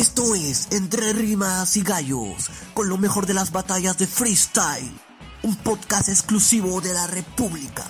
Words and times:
Esto 0.00 0.34
es 0.34 0.68
Entre 0.72 1.12
Rimas 1.12 1.76
y 1.76 1.82
Gallos, 1.82 2.48
con 2.72 2.88
lo 2.88 2.96
mejor 2.96 3.26
de 3.26 3.34
las 3.34 3.52
batallas 3.52 3.98
de 3.98 4.06
freestyle, 4.06 4.90
un 5.42 5.54
podcast 5.56 6.08
exclusivo 6.08 6.80
de 6.80 6.94
la 6.94 7.06
República. 7.06 7.84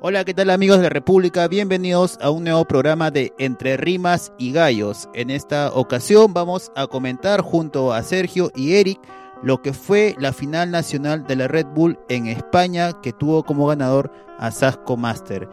Hola, 0.00 0.24
¿qué 0.24 0.32
tal 0.32 0.48
amigos 0.48 0.78
de 0.78 0.84
la 0.84 0.88
República? 0.88 1.48
Bienvenidos 1.48 2.16
a 2.22 2.30
un 2.30 2.44
nuevo 2.44 2.64
programa 2.64 3.10
de 3.10 3.34
Entre 3.38 3.76
Rimas 3.76 4.32
y 4.38 4.52
Gallos. 4.52 5.10
En 5.12 5.28
esta 5.28 5.70
ocasión 5.74 6.32
vamos 6.32 6.72
a 6.76 6.86
comentar 6.86 7.42
junto 7.42 7.92
a 7.92 8.02
Sergio 8.02 8.50
y 8.56 8.76
Eric 8.76 8.98
lo 9.42 9.60
que 9.60 9.74
fue 9.74 10.16
la 10.18 10.32
final 10.32 10.70
nacional 10.70 11.26
de 11.26 11.36
la 11.36 11.46
Red 11.46 11.66
Bull 11.74 11.98
en 12.08 12.26
España 12.26 13.02
que 13.02 13.12
tuvo 13.12 13.42
como 13.44 13.66
ganador 13.66 14.10
a 14.38 14.50
Sasco 14.50 14.96
Master. 14.96 15.46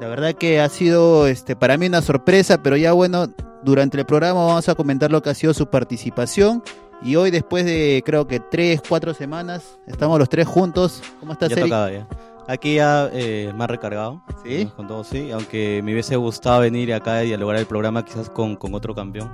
La 0.00 0.08
verdad 0.08 0.32
que 0.32 0.60
ha 0.60 0.68
sido 0.70 1.26
este, 1.26 1.56
para 1.56 1.76
mí 1.76 1.86
una 1.86 2.00
sorpresa, 2.00 2.62
pero 2.62 2.76
ya 2.76 2.92
bueno, 2.92 3.28
durante 3.66 3.98
el 3.98 4.06
programa 4.06 4.44
vamos 4.44 4.68
a 4.68 4.76
comentar 4.76 5.10
lo 5.10 5.20
que 5.20 5.30
ha 5.30 5.34
sido 5.34 5.52
su 5.52 5.66
participación. 5.66 6.62
Y 7.02 7.16
hoy, 7.16 7.32
después 7.32 7.64
de 7.64 8.00
creo 8.06 8.26
que 8.26 8.38
tres, 8.38 8.80
cuatro 8.88 9.12
semanas, 9.12 9.78
estamos 9.86 10.18
los 10.20 10.28
tres 10.28 10.46
juntos. 10.46 11.02
¿Cómo 11.18 11.32
estás, 11.32 11.50
ya 11.50 11.56
Eric? 11.56 11.66
Tocaba 11.66 11.90
ya. 11.90 12.08
Aquí 12.46 12.76
ya 12.76 13.10
eh, 13.12 13.52
más 13.56 13.68
recargado. 13.68 14.22
¿Sí? 14.44 14.70
Con 14.76 14.86
todo, 14.86 15.02
sí. 15.02 15.32
Aunque 15.32 15.82
me 15.84 15.92
hubiese 15.92 16.14
gustado 16.14 16.60
venir 16.60 16.94
acá 16.94 17.24
y 17.24 17.26
dialogar 17.26 17.56
el 17.56 17.66
programa 17.66 18.04
quizás 18.04 18.30
con, 18.30 18.54
con 18.54 18.72
otro 18.72 18.94
campeón. 18.94 19.30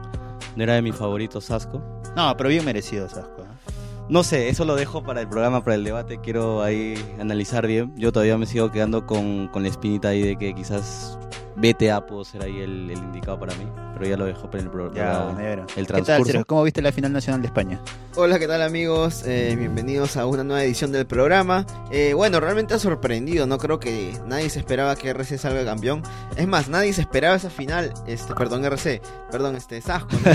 No 0.56 0.62
era 0.62 0.74
de 0.74 0.82
mis 0.82 0.96
favoritos, 0.96 1.44
Sasco. 1.44 1.82
No, 2.16 2.34
pero 2.36 2.48
bien 2.48 2.64
merecido, 2.64 3.08
Sasco. 3.10 3.42
¿eh? 3.42 3.72
No 4.08 4.24
sé, 4.24 4.48
eso 4.48 4.64
lo 4.64 4.76
dejo 4.76 5.02
para 5.02 5.20
el 5.20 5.28
programa, 5.28 5.62
para 5.62 5.74
el 5.74 5.84
debate. 5.84 6.20
Quiero 6.22 6.62
ahí 6.62 6.94
analizar 7.20 7.66
bien. 7.66 7.92
Yo 7.96 8.12
todavía 8.12 8.38
me 8.38 8.46
sigo 8.46 8.72
quedando 8.72 9.06
con, 9.06 9.48
con 9.48 9.62
la 9.62 9.68
espinita 9.68 10.08
ahí 10.08 10.22
de 10.22 10.36
que 10.36 10.54
quizás 10.54 11.18
BTA 11.62 12.04
pudo 12.06 12.24
ser 12.24 12.42
ahí 12.42 12.60
el, 12.60 12.90
el 12.90 12.98
indicado 12.98 13.38
para 13.38 13.54
mí. 13.54 13.64
Pero 13.94 14.06
ya 14.06 14.16
lo 14.16 14.24
dejo 14.24 14.50
para 14.50 14.64
el 14.64 14.70
programa. 14.70 15.40
El 15.40 15.64
¿Qué 15.66 15.74
tal, 15.74 15.86
transcurso. 15.86 16.24
Sergio? 16.24 16.44
¿Cómo 16.44 16.64
viste 16.64 16.82
la 16.82 16.90
final 16.90 17.12
nacional 17.12 17.40
de 17.40 17.46
España? 17.46 17.80
Hola, 18.16 18.40
¿qué 18.40 18.48
tal 18.48 18.62
amigos? 18.62 19.22
Eh, 19.24 19.54
bienvenidos 19.56 20.16
a 20.16 20.26
una 20.26 20.42
nueva 20.42 20.64
edición 20.64 20.90
del 20.90 21.06
programa. 21.06 21.64
Eh, 21.92 22.14
bueno, 22.14 22.40
realmente 22.40 22.74
ha 22.74 22.80
sorprendido, 22.80 23.46
no 23.46 23.58
creo 23.58 23.78
que 23.78 24.18
nadie 24.26 24.50
se 24.50 24.58
esperaba 24.58 24.96
que 24.96 25.08
RC 25.10 25.38
salga 25.38 25.64
campeón. 25.64 26.02
Es 26.36 26.48
más, 26.48 26.68
nadie 26.68 26.92
se 26.92 27.02
esperaba 27.02 27.36
esa 27.36 27.48
final, 27.48 27.94
este, 28.08 28.34
perdón 28.34 28.64
RC, 28.64 29.00
perdón, 29.30 29.54
este, 29.54 29.80
Sasco. 29.80 30.08
¿Qué 30.24 30.30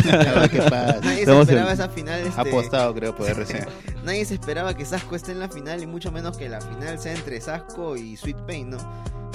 nadie 1.04 1.26
se 1.26 1.42
esperaba 1.42 1.68
en- 1.68 1.74
esa 1.74 1.90
final, 1.90 2.22
este, 2.22 2.40
apostado 2.42 2.94
creo 2.94 3.14
por 3.16 3.28
RC. 3.28 3.68
nadie 4.06 4.24
se 4.24 4.36
esperaba 4.36 4.76
que 4.76 4.86
Sasco 4.86 5.16
esté 5.18 5.34
en 5.34 5.40
la 5.40 5.50
final 5.50 5.84
y 5.84 5.88
mucho 5.88 6.10
menos 6.10 6.38
que 6.38 6.48
la 6.48 6.62
final 6.62 7.00
sea 7.00 7.14
entre 7.14 7.42
Sasco 7.42 7.98
y 7.98 8.16
Sweet 8.16 8.38
Pain, 8.48 8.70
¿no? 8.70 8.78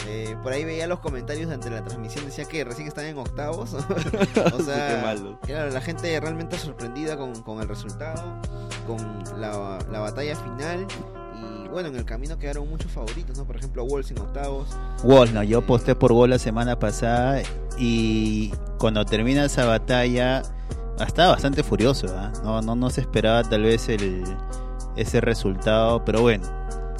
Eh, 0.08 0.36
por 0.42 0.52
ahí 0.52 0.64
veía 0.64 0.86
los 0.86 1.00
comentarios 1.00 1.50
ante 1.50 1.70
la 1.70 1.82
transmisión, 1.84 2.24
decía 2.24 2.44
que 2.44 2.64
recién 2.64 2.88
están 2.88 3.06
en 3.06 3.18
octavos. 3.18 3.74
o 4.54 4.60
sea, 4.64 5.14
claro, 5.42 5.70
la 5.70 5.80
gente 5.80 6.18
realmente 6.20 6.58
sorprendida 6.58 7.16
con, 7.16 7.42
con 7.42 7.60
el 7.60 7.68
resultado, 7.68 8.40
con 8.86 9.22
la, 9.40 9.78
la 9.90 10.00
batalla 10.00 10.36
final. 10.36 10.86
Y 11.40 11.68
bueno, 11.68 11.88
en 11.88 11.96
el 11.96 12.04
camino 12.04 12.38
quedaron 12.38 12.68
muchos 12.68 12.90
favoritos, 12.90 13.36
¿no? 13.38 13.44
Por 13.44 13.56
ejemplo, 13.56 13.84
Wolves 13.84 14.10
en 14.10 14.18
octavos. 14.18 14.68
Wall, 15.02 15.32
no, 15.32 15.42
yo 15.42 15.62
posté 15.62 15.94
por 15.94 16.12
Wall 16.12 16.30
la 16.30 16.38
semana 16.38 16.78
pasada 16.78 17.42
y 17.78 18.52
cuando 18.78 19.04
termina 19.04 19.44
esa 19.44 19.64
batalla 19.64 20.42
estaba 21.00 21.32
bastante 21.32 21.62
furioso, 21.62 22.06
¿ah? 22.16 22.32
no, 22.44 22.60
no, 22.62 22.76
no 22.76 22.90
se 22.90 23.00
esperaba 23.00 23.42
tal 23.42 23.62
vez 23.62 23.88
el, 23.88 24.24
ese 24.96 25.20
resultado, 25.20 26.04
pero 26.04 26.20
bueno, 26.20 26.44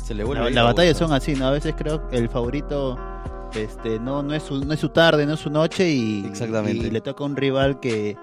Se 0.03 0.15
le 0.15 0.25
vuelve 0.25 0.43
la, 0.43 0.49
ahí 0.49 0.55
la 0.55 0.63
la 0.63 0.69
batalla 0.69 0.91
boca. 0.93 0.99
son 1.07 1.13
así, 1.13 1.35
¿no? 1.35 1.47
A 1.47 1.51
veces 1.51 1.75
creo 1.77 2.09
que 2.09 2.17
el 2.17 2.29
favorito 2.29 2.99
este, 3.55 3.99
no, 4.01 4.23
no, 4.23 4.35
es 4.35 4.43
su, 4.43 4.65
no 4.65 4.73
es 4.73 4.81
su 4.81 4.89
tarde, 4.89 5.27
no 5.27 5.35
es 5.35 5.41
su 5.41 5.51
noche 5.51 5.91
y, 5.91 6.25
Exactamente. 6.27 6.87
y 6.87 6.91
le 6.91 7.01
toca 7.01 7.23
a 7.23 7.27
un 7.27 7.37
rival 7.37 7.79
que, 7.81 8.17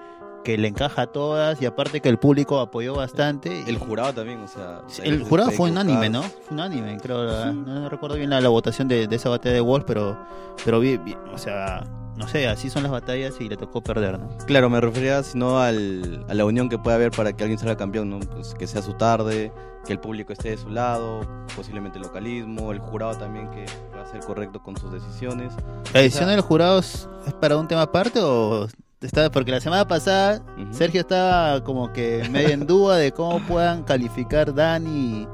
que 0.44 0.58
le 0.58 0.68
encaja 0.68 1.02
a 1.02 1.06
todas 1.06 1.60
y 1.62 1.66
aparte 1.66 2.00
que 2.00 2.08
el 2.08 2.18
público 2.18 2.58
apoyó 2.60 2.94
bastante. 2.94 3.62
El 3.66 3.78
jurado 3.78 4.12
también, 4.12 4.40
o 4.40 4.48
sea. 4.48 4.80
El 5.02 5.22
jurado 5.22 5.50
fue 5.52 5.70
unánime, 5.70 6.08
¿no? 6.10 6.22
Fue 6.22 6.32
unánime, 6.52 6.98
creo. 7.00 7.24
no, 7.52 7.80
no 7.80 7.88
recuerdo 7.88 8.16
bien 8.16 8.30
la, 8.30 8.40
la 8.40 8.48
votación 8.48 8.88
de, 8.88 9.06
de 9.06 9.16
esa 9.16 9.28
batalla 9.28 9.54
de 9.54 9.60
Wolf, 9.60 9.84
pero, 9.86 10.18
pero 10.64 10.80
vi, 10.80 10.96
vi- 10.96 11.16
o 11.32 11.38
sea, 11.38 11.84
no 12.20 12.28
sé, 12.28 12.46
así 12.46 12.70
son 12.70 12.82
las 12.84 12.92
batallas 12.92 13.34
y 13.40 13.48
le 13.48 13.56
tocó 13.56 13.82
perder, 13.82 14.18
¿no? 14.20 14.28
Claro, 14.46 14.70
me 14.70 14.80
refería 14.80 15.22
sino 15.22 15.58
al, 15.58 16.24
a 16.28 16.34
la 16.34 16.44
unión 16.44 16.68
que 16.68 16.78
puede 16.78 16.94
haber 16.96 17.10
para 17.10 17.32
que 17.32 17.42
alguien 17.42 17.58
salga 17.58 17.76
campeón, 17.76 18.10
¿no? 18.10 18.20
Pues 18.20 18.54
que 18.54 18.66
sea 18.66 18.82
su 18.82 18.92
tarde, 18.92 19.50
que 19.86 19.92
el 19.94 19.98
público 19.98 20.32
esté 20.32 20.50
de 20.50 20.56
su 20.58 20.68
lado, 20.68 21.26
posiblemente 21.56 21.98
el 21.98 22.04
localismo, 22.04 22.70
el 22.72 22.78
jurado 22.78 23.14
también 23.16 23.50
que 23.50 23.64
va 23.96 24.02
a 24.02 24.06
ser 24.06 24.20
correcto 24.20 24.62
con 24.62 24.76
sus 24.76 24.92
decisiones. 24.92 25.52
¿La 25.94 26.00
decisión 26.02 26.24
O 26.24 26.26
sea- 26.26 26.30
de 26.32 26.36
los 26.36 26.44
jurados 26.44 27.08
es 27.26 27.32
para 27.34 27.56
un 27.56 27.66
tema 27.66 27.82
aparte 27.82 28.20
o 28.20 28.68
está 29.00 29.30
porque 29.30 29.50
la 29.50 29.60
semana 29.60 29.88
pasada. 29.88 30.42
Sergio 30.72 31.00
estaba 31.00 31.64
como 31.64 31.90
que 31.92 32.28
medio 32.30 32.50
en 32.50 32.66
duda 32.66 32.96
de 32.98 33.12
cómo 33.12 33.40
puedan 33.46 33.82
calificar 33.82 34.54
Dani 34.54 35.26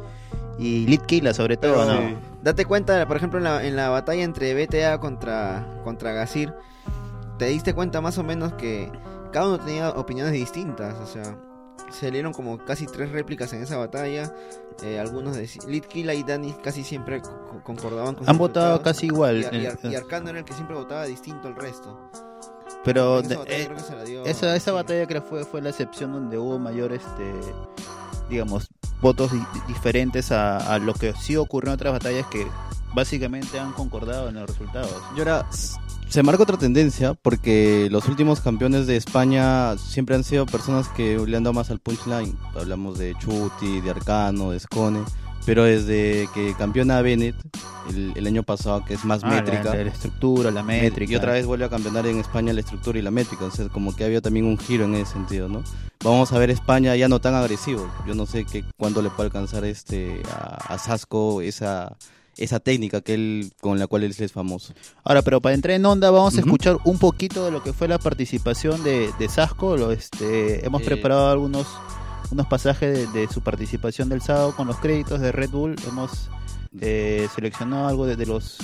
y, 0.59 0.65
y 0.65 0.87
Litkila 0.87 1.35
sobre 1.35 1.57
todo, 1.57 1.85
Pero, 1.85 2.01
¿no? 2.01 2.36
Date 2.47 2.65
cuenta, 2.65 3.09
por 3.09 3.17
ejemplo, 3.17 3.39
en 3.39 3.45
la, 3.45 3.65
en 3.65 3.75
la 3.75 3.89
batalla 3.89 4.23
entre 4.23 4.55
BTA 4.55 5.01
contra, 5.01 5.67
contra 5.83 6.12
Gasir, 6.12 6.55
te 7.39 7.47
diste 7.47 7.75
cuenta 7.75 8.01
más 8.01 8.19
o 8.19 8.23
menos 8.23 8.53
que 8.53 8.89
cada 9.33 9.49
uno 9.49 9.59
tenía 9.59 9.91
opiniones 9.91 10.33
distintas. 10.33 10.95
O 11.01 11.07
sea, 11.07 11.37
se 11.91 12.09
dieron 12.12 12.33
como 12.33 12.59
casi 12.65 12.87
tres 12.87 13.11
réplicas 13.11 13.53
en 13.53 13.62
esa 13.65 13.77
batalla. 13.79 14.33
Eh, 14.84 15.01
algunos 15.01 15.34
de 15.34 15.51
Litkila 15.67 16.15
y 16.15 16.23
Dani 16.23 16.53
casi 16.62 16.84
siempre 16.84 17.21
co- 17.21 17.62
concordaban 17.65 18.15
con 18.15 18.31
Han 18.31 18.39
votado 18.39 18.81
casi 18.81 19.07
igual. 19.07 19.39
Y, 19.53 19.57
y 19.57 19.67
eh, 19.67 19.69
Ar- 19.69 19.78
y 19.91 19.95
Arcano 19.97 20.31
era 20.31 20.39
el 20.39 20.45
que 20.45 20.53
siempre 20.53 20.77
votaba 20.77 21.05
distinto 21.07 21.49
al 21.49 21.57
resto. 21.57 22.11
pero 22.84 23.19
esa 23.19 23.28
de- 23.28 23.37
batalla 23.39 23.59
eh, 23.59 23.65
creo 23.65 23.77
que 23.77 23.83
se 23.83 23.97
la 23.97 24.05
dio 24.05 24.25
Esa, 24.25 24.55
esa 24.55 24.71
sí. 24.71 24.75
batalla 24.77 25.07
creo 25.09 25.23
fue, 25.23 25.45
fue 25.45 25.61
la 25.63 25.71
excepción 25.71 26.13
donde 26.13 26.39
hubo 26.39 26.61
mayor, 26.61 26.93
este, 26.93 27.33
digamos, 28.31 28.69
votos 29.01 29.33
di- 29.33 29.39
diferentes 29.69 30.33
a, 30.33 30.79
lo 30.79 30.95
que 30.95 31.12
sí 31.15 31.37
ocurrió 31.37 31.71
en 31.71 31.75
otras 31.75 31.93
batallas 31.93 32.27
que 32.27 32.47
básicamente 32.95 33.59
han 33.59 33.73
concordado 33.73 34.29
en 34.29 34.37
los 34.37 34.47
resultados. 34.49 34.91
Y 35.17 35.19
ahora 35.19 35.47
se 36.09 36.23
marca 36.23 36.45
otra 36.45 36.57
tendencia 36.57 37.15
porque 37.15 37.89
los 37.91 38.09
últimos 38.09 38.41
campeones 38.41 38.87
de 38.87 38.97
España 38.97 39.77
siempre 39.77 40.15
han 40.15 40.25
sido 40.25 40.47
personas 40.47 40.89
que 40.89 41.19
le 41.19 41.37
han 41.37 41.43
dado 41.43 41.53
más 41.55 41.71
al 41.71 41.79
punchline. 41.81 42.37
Hablamos 42.55 42.99
de 42.99 43.15
Chuti, 43.19 43.81
de 43.81 43.91
Arcano, 43.91 44.51
de 44.53 44.61
Scone. 44.61 45.01
Pero 45.47 45.65
desde 45.65 46.29
que 46.34 46.55
campeona 46.59 47.01
Bennett 47.03 47.37
el, 47.89 48.12
el 48.17 48.27
año 48.27 48.43
pasado, 48.43 48.84
que 48.84 48.95
es 48.95 49.05
más 49.05 49.23
Ah, 49.23 49.29
métrica, 49.31 49.75
La, 49.77 49.84
la 49.84 49.91
estructura, 49.91 50.51
la 50.51 50.62
métrica. 50.65 51.12
y 51.12 51.17
otra 51.17 51.33
vez 51.33 51.47
vuelve 51.47 51.65
a 51.65 51.69
campeonar 51.71 52.05
en 52.07 52.19
España 52.19 52.53
la 52.53 52.61
estructura 52.61 52.99
y 52.99 53.03
la 53.03 53.12
métrica. 53.12 53.45
O 53.45 53.51
sea, 53.51 53.69
como 53.69 53.95
que 53.95 54.05
había 54.05 54.21
también 54.21 54.45
un 54.45 54.59
giro 54.59 54.84
en 54.84 54.97
ese 54.97 55.12
sentido, 55.12 55.49
¿no? 55.49 55.62
Vamos 56.05 56.33
a 56.33 56.39
ver 56.39 56.51
España 56.51 56.95
ya 56.97 57.09
no 57.09 57.21
tan 57.21 57.34
agresivo. 57.34 57.89
Yo 58.07 58.15
no 58.15 58.27
sé 58.27 58.45
qué 58.45 58.65
cuándo 58.77 59.01
le 59.03 59.09
puede 59.11 59.29
alcanzar 59.29 59.65
este 59.65 60.21
a, 60.31 60.75
a 60.75 60.79
Sasco 60.79 61.41
esa 61.41 61.97
esa 62.37 62.61
técnica 62.61 63.01
que 63.01 63.15
él 63.15 63.53
con 63.63 63.78
la 63.78 63.87
cual 63.87 64.03
él 64.05 64.15
es 64.19 64.31
famoso. 64.33 64.75
Ahora, 65.05 65.23
pero 65.23 65.41
para 65.41 65.55
entrar 65.55 65.75
en 65.75 65.87
onda 65.87 66.11
vamos 66.11 66.34
a 66.34 66.41
Ujú. 66.41 66.49
escuchar 66.49 66.77
un 66.84 66.99
poquito 66.99 67.47
de 67.47 67.51
lo 67.51 67.63
que 67.63 67.73
fue 67.73 67.89
la 67.89 67.99
participación 67.99 68.83
de, 68.84 69.11
de 69.19 69.28
Sasco. 69.31 69.77
Lo, 69.78 69.91
este, 69.91 70.67
hemos 70.67 70.83
Eh. 70.83 70.84
preparado 70.84 71.31
algunos 71.31 71.67
unos 72.31 72.47
pasajes 72.47 73.13
de, 73.13 73.21
de 73.21 73.29
su 73.29 73.41
participación 73.41 74.09
del 74.09 74.21
sábado 74.23 74.55
con 74.57 74.67
los 74.67 74.77
créditos 74.79 75.21
de 75.21 75.33
Red 75.33 75.51
Bull. 75.51 75.77
Hemos 75.89 76.29
eh, 76.81 77.29
seleccionado 77.35 77.89
algo 77.89 78.07
de, 78.07 78.17
de 78.17 78.27
los 78.27 78.59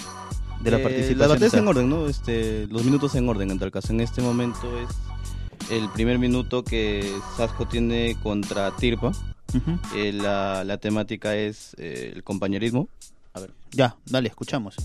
de 0.60 0.70
la 0.70 0.78
Eh, 0.78 0.82
participación. 0.82 1.18
Las 1.18 1.28
de 1.28 1.34
batallas 1.34 1.54
en 1.54 1.68
orden, 1.68 1.88
¿no? 1.88 2.06
Este, 2.06 2.66
los 2.68 2.84
minutos 2.84 3.14
en 3.14 3.28
orden 3.28 3.50
en 3.50 3.58
tal 3.58 3.70
caso. 3.70 3.92
En 3.92 4.00
este 4.00 4.22
momento 4.22 4.78
es 4.78 4.88
el 5.70 5.88
primer 5.90 6.18
minuto 6.18 6.64
que 6.64 7.12
Sasco 7.36 7.66
tiene 7.66 8.16
contra 8.22 8.70
Tirpa. 8.76 9.12
Eh, 9.94 10.12
la, 10.12 10.64
la 10.64 10.78
temática 10.78 11.36
es 11.36 11.74
eh, 11.78 12.12
el 12.14 12.24
compañerismo. 12.24 12.88
A 13.34 13.40
ver. 13.40 13.50
Ya, 13.70 13.96
dale, 14.06 14.28
escuchamos. 14.28 14.76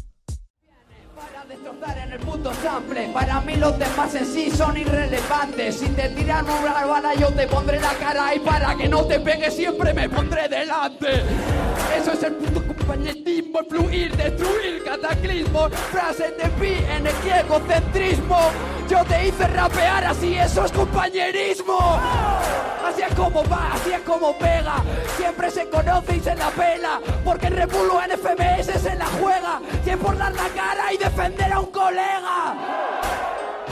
En 1.96 2.12
el 2.12 2.20
puto 2.20 2.52
sample. 2.62 3.10
Para 3.14 3.42
mí 3.42 3.56
los 3.56 3.78
demás 3.80 4.14
en 4.16 4.26
sí 4.26 4.52
son 4.52 4.78
irrelevantes. 4.78 5.80
Si 5.80 5.88
te 5.90 6.10
tiran 6.10 6.46
una 6.50 6.86
bala 6.86 7.16
yo 7.16 7.30
te 7.30 7.48
pondré 7.48 7.80
la 7.80 7.94
cara. 7.94 8.36
Y 8.36 8.40
para 8.40 8.76
que 8.76 8.88
no 8.88 9.06
te 9.06 9.20
pegue 9.20 9.50
siempre 9.50 9.94
me 9.94 10.10
pondré 10.10 10.48
delante. 10.50 11.24
Eso 11.98 12.12
es 12.12 12.24
el 12.24 12.34
puto 12.34 12.66
compañerismo 12.68 13.60
El 13.60 13.66
fluir, 13.66 14.16
destruir, 14.16 14.84
cataclismo. 14.84 15.70
Frases 15.92 16.34
de 16.38 16.50
pi, 16.60 16.74
energía, 16.90 17.42
egocentrismo 17.42 18.38
Yo 18.90 19.04
te 19.06 19.28
hice 19.28 19.48
rapear 19.48 20.06
así, 20.06 20.36
eso 20.36 20.66
es 20.66 20.72
compañerismo 20.72 21.78
Así 22.88 23.02
es 23.02 23.14
como 23.16 23.44
va, 23.50 23.74
así 23.74 23.92
es 23.92 24.00
como 24.02 24.38
pega. 24.38 24.76
Siempre 25.18 25.52
se 25.52 25.68
conoce 25.70 26.16
y 26.16 26.20
se 26.22 26.36
la 26.36 26.50
pela 26.52 27.02
Porque 27.24 27.48
en 27.48 27.58
Repulo 27.58 28.00
en 28.02 28.12
FMS 28.12 28.82
se 28.82 28.96
la 28.96 29.06
juega. 29.20 29.60
Si 29.84 29.90
es 29.90 29.98
por 29.98 30.18
dar 30.18 30.34
la 30.34 30.48
cara 30.50 30.94
y 30.94 30.98
defender 30.98 31.52
a 31.52 31.60
un 31.60 31.72
colega. 31.72 32.56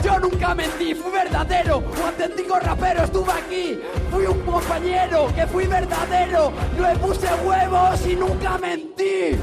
Yo 0.02 0.18
nunca 0.20 0.54
mentí, 0.54 0.94
fui 0.94 1.10
verdadero 1.10 1.78
Un 1.78 2.02
auténtico 2.06 2.58
rapero, 2.60 3.04
estuve 3.04 3.32
aquí. 3.32 3.80
Fui 4.10 4.26
un 4.26 4.40
compañero, 4.42 5.28
que 5.34 5.46
fui 5.46 5.66
verdadero. 5.66 6.52
No 6.76 6.88
le 6.88 6.96
puse 6.98 7.26
huevos 7.44 8.06
y 8.06 8.16
nunca 8.16 8.58
mentí 8.58 9.38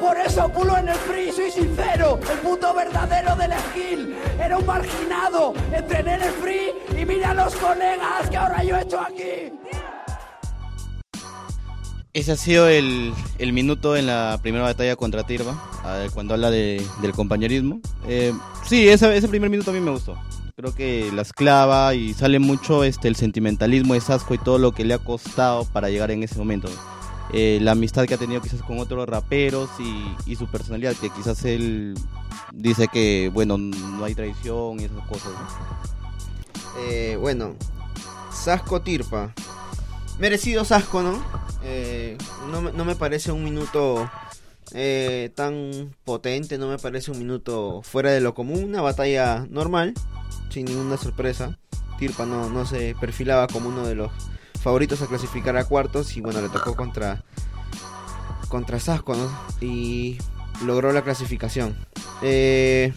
por 0.00 0.16
eso 0.18 0.48
pulo 0.50 0.76
en 0.78 0.88
el 0.88 0.94
free, 0.96 1.30
soy 1.32 1.50
sincero. 1.50 2.18
el 2.32 2.38
puto 2.38 2.72
verdadero 2.74 3.36
del 3.36 3.52
skill. 3.70 4.14
Era 4.40 4.58
un 4.58 4.66
marginado, 4.66 5.54
entrené 5.72 6.14
en 6.14 6.22
el 6.22 6.32
free 6.32 6.70
y 7.00 7.04
mira 7.06 7.30
a 7.30 7.34
los 7.34 7.54
colegas 7.56 8.28
que 8.30 8.36
ahora 8.36 8.64
yo 8.64 8.76
he 8.76 8.82
hecho 8.82 9.00
aquí. 9.00 9.52
Ese 12.12 12.32
ha 12.32 12.36
sido 12.36 12.66
el, 12.68 13.12
el 13.38 13.52
minuto 13.52 13.94
en 13.96 14.06
la 14.06 14.38
primera 14.42 14.64
batalla 14.64 14.96
contra 14.96 15.22
Tirba, 15.24 15.54
cuando 16.12 16.34
habla 16.34 16.50
de- 16.50 16.84
del 17.02 17.12
compañerismo. 17.12 17.80
Eh, 18.08 18.32
sí, 18.66 18.88
ese, 18.88 19.16
ese 19.16 19.28
primer 19.28 19.48
minuto 19.48 19.70
a 19.70 19.74
mí 19.74 19.78
me 19.80 19.92
gustó. 19.92 20.18
Creo 20.56 20.74
que 20.74 21.10
la 21.14 21.22
esclava 21.22 21.94
y 21.94 22.12
sale 22.12 22.38
mucho 22.40 22.82
este 22.84 23.06
el 23.06 23.14
sentimentalismo 23.16 23.94
de 23.94 24.00
Sasco 24.00 24.34
y 24.34 24.38
todo 24.38 24.58
lo 24.58 24.72
que 24.72 24.84
le 24.84 24.94
ha 24.94 24.98
costado 24.98 25.64
para 25.66 25.88
llegar 25.88 26.10
en 26.10 26.22
ese 26.24 26.36
momento. 26.36 26.68
Eh, 27.32 27.58
la 27.62 27.72
amistad 27.72 28.06
que 28.06 28.14
ha 28.14 28.18
tenido 28.18 28.40
quizás 28.40 28.62
con 28.62 28.78
otros 28.80 29.08
raperos 29.08 29.70
y, 29.78 30.30
y 30.30 30.36
su 30.36 30.46
personalidad, 30.48 30.96
que 30.96 31.10
quizás 31.10 31.44
él 31.44 31.94
dice 32.52 32.88
que, 32.88 33.30
bueno, 33.32 33.56
no 33.56 34.04
hay 34.04 34.14
traición 34.14 34.80
y 34.80 34.84
esas 34.84 35.06
cosas. 35.06 35.32
Eh, 36.78 37.16
bueno, 37.20 37.54
Sasco 38.32 38.82
Tirpa. 38.82 39.32
Merecido 40.18 40.64
Sasco, 40.64 41.02
¿no? 41.02 41.22
Eh, 41.62 42.18
no, 42.50 42.72
no 42.72 42.84
me 42.84 42.96
parece 42.96 43.32
un 43.32 43.44
minuto 43.44 44.10
tan 45.34 45.94
potente, 46.04 46.56
no 46.56 46.68
me 46.68 46.78
parece 46.78 47.10
un 47.10 47.18
minuto 47.18 47.82
fuera 47.82 48.10
de 48.10 48.20
lo 48.20 48.34
común. 48.34 48.64
Una 48.64 48.82
batalla 48.82 49.46
normal, 49.48 49.94
sin 50.48 50.66
ninguna 50.66 50.96
sorpresa. 50.96 51.58
Tirpa 51.98 52.26
no, 52.26 52.48
no 52.50 52.66
se 52.66 52.94
perfilaba 53.00 53.46
como 53.46 53.68
uno 53.68 53.86
de 53.86 53.94
los 53.94 54.10
favoritos 54.60 55.02
a 55.02 55.06
clasificar 55.06 55.56
a 55.56 55.64
cuartos 55.64 56.16
y 56.16 56.20
bueno, 56.20 56.40
le 56.40 56.48
tocó 56.48 56.76
contra, 56.76 57.22
contra 58.48 58.78
Sasco. 58.78 59.14
Y 59.60 60.18
logró 60.64 60.92
la 60.92 61.02
clasificación. 61.02 61.74
Eh, 62.22 62.92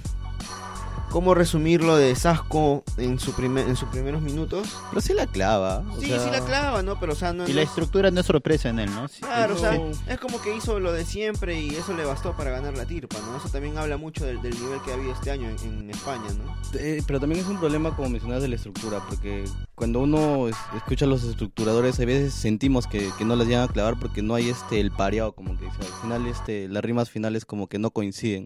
¿Cómo 1.13 1.35
resumir 1.35 1.83
lo 1.83 1.95
de 1.95 2.15
Sasco 2.15 2.83
en, 2.97 3.19
su 3.19 3.33
primer, 3.33 3.67
en 3.69 3.75
sus 3.75 3.87
primeros 3.89 4.23
minutos? 4.23 4.67
Pero 4.89 4.99
sí 4.99 5.13
la 5.13 5.27
clava. 5.27 5.83
o 5.95 6.01
Sí, 6.01 6.07
sea, 6.07 6.19
sí 6.19 6.29
la 6.31 6.43
clava, 6.43 6.81
¿no? 6.81 6.99
Pero, 6.99 7.13
o 7.13 7.15
sea, 7.15 7.33
no, 7.33 7.45
Y 7.45 7.49
no 7.49 7.55
la 7.57 7.61
es- 7.61 7.69
estructura 7.69 8.09
no 8.09 8.19
es 8.19 8.25
sorpresa 8.25 8.69
en 8.69 8.79
él, 8.79 8.89
¿no? 8.95 9.07
Sí, 9.07 9.21
Claro, 9.21 9.53
o 9.53 9.57
sea, 9.59 9.79
es 10.07 10.19
como 10.19 10.41
que 10.41 10.55
hizo 10.55 10.79
lo 10.79 10.91
de 10.91 11.05
siempre 11.05 11.61
y 11.61 11.69
eso 11.75 11.93
le 11.93 12.03
bastó 12.03 12.35
para 12.35 12.49
ganar 12.49 12.75
la 12.75 12.85
tirpa, 12.85 13.17
¿no? 13.29 13.37
Eso 13.37 13.47
también 13.49 13.77
habla 13.77 13.97
mucho 13.97 14.25
del, 14.25 14.41
del 14.41 14.59
nivel 14.59 14.81
que 14.81 14.89
ha 14.89 14.95
habido 14.95 15.11
este 15.13 15.29
año 15.29 15.47
en, 15.49 15.59
en 15.83 15.89
España, 15.91 16.25
¿no? 16.35 16.55
Eh, 16.79 17.03
pero 17.05 17.19
también 17.19 17.41
es 17.41 17.47
un 17.47 17.59
problema, 17.59 17.95
como 17.95 18.09
mencionabas, 18.09 18.41
de 18.41 18.47
la 18.49 18.55
estructura, 18.55 18.99
porque 19.07 19.45
cuando 19.75 19.99
uno 19.99 20.47
es- 20.47 20.57
escucha 20.75 21.05
a 21.05 21.07
los 21.07 21.23
estructuradores, 21.23 21.99
a 21.99 22.05
veces 22.05 22.33
sentimos 22.33 22.87
que, 22.87 23.11
que 23.19 23.23
no 23.23 23.35
las 23.35 23.45
llegan 23.47 23.69
a 23.69 23.71
clavar 23.71 23.99
porque 23.99 24.23
no 24.23 24.33
hay 24.33 24.49
este 24.49 24.79
el 24.79 24.89
pareado, 24.89 25.33
como 25.33 25.55
que 25.59 25.65
dice, 25.65 25.77
al 25.79 26.01
final 26.01 26.25
este, 26.25 26.67
las 26.69 26.83
rimas 26.83 27.11
finales 27.11 27.45
como 27.45 27.67
que 27.67 27.77
no 27.77 27.91
coinciden. 27.91 28.45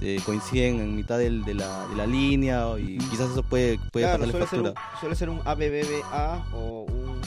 Eh, 0.00 0.20
coinciden 0.24 0.78
en 0.80 0.94
mitad 0.94 1.18
del- 1.18 1.44
de, 1.44 1.54
la, 1.54 1.86
de 1.88 1.96
la 1.96 2.06
línea 2.06 2.66
y 2.78 2.98
quizás 2.98 3.30
eso 3.32 3.42
puede, 3.42 3.78
puede 3.90 4.06
claro, 4.06 4.24
pasarle 4.24 4.32
suele 4.32 4.46
ser, 4.46 4.58
un, 4.60 4.64
factura. 4.66 5.00
suele 5.00 5.16
ser 5.16 5.28
un 5.28 5.40
ABBA 5.44 6.46
o 6.54 6.82
un 6.88 7.20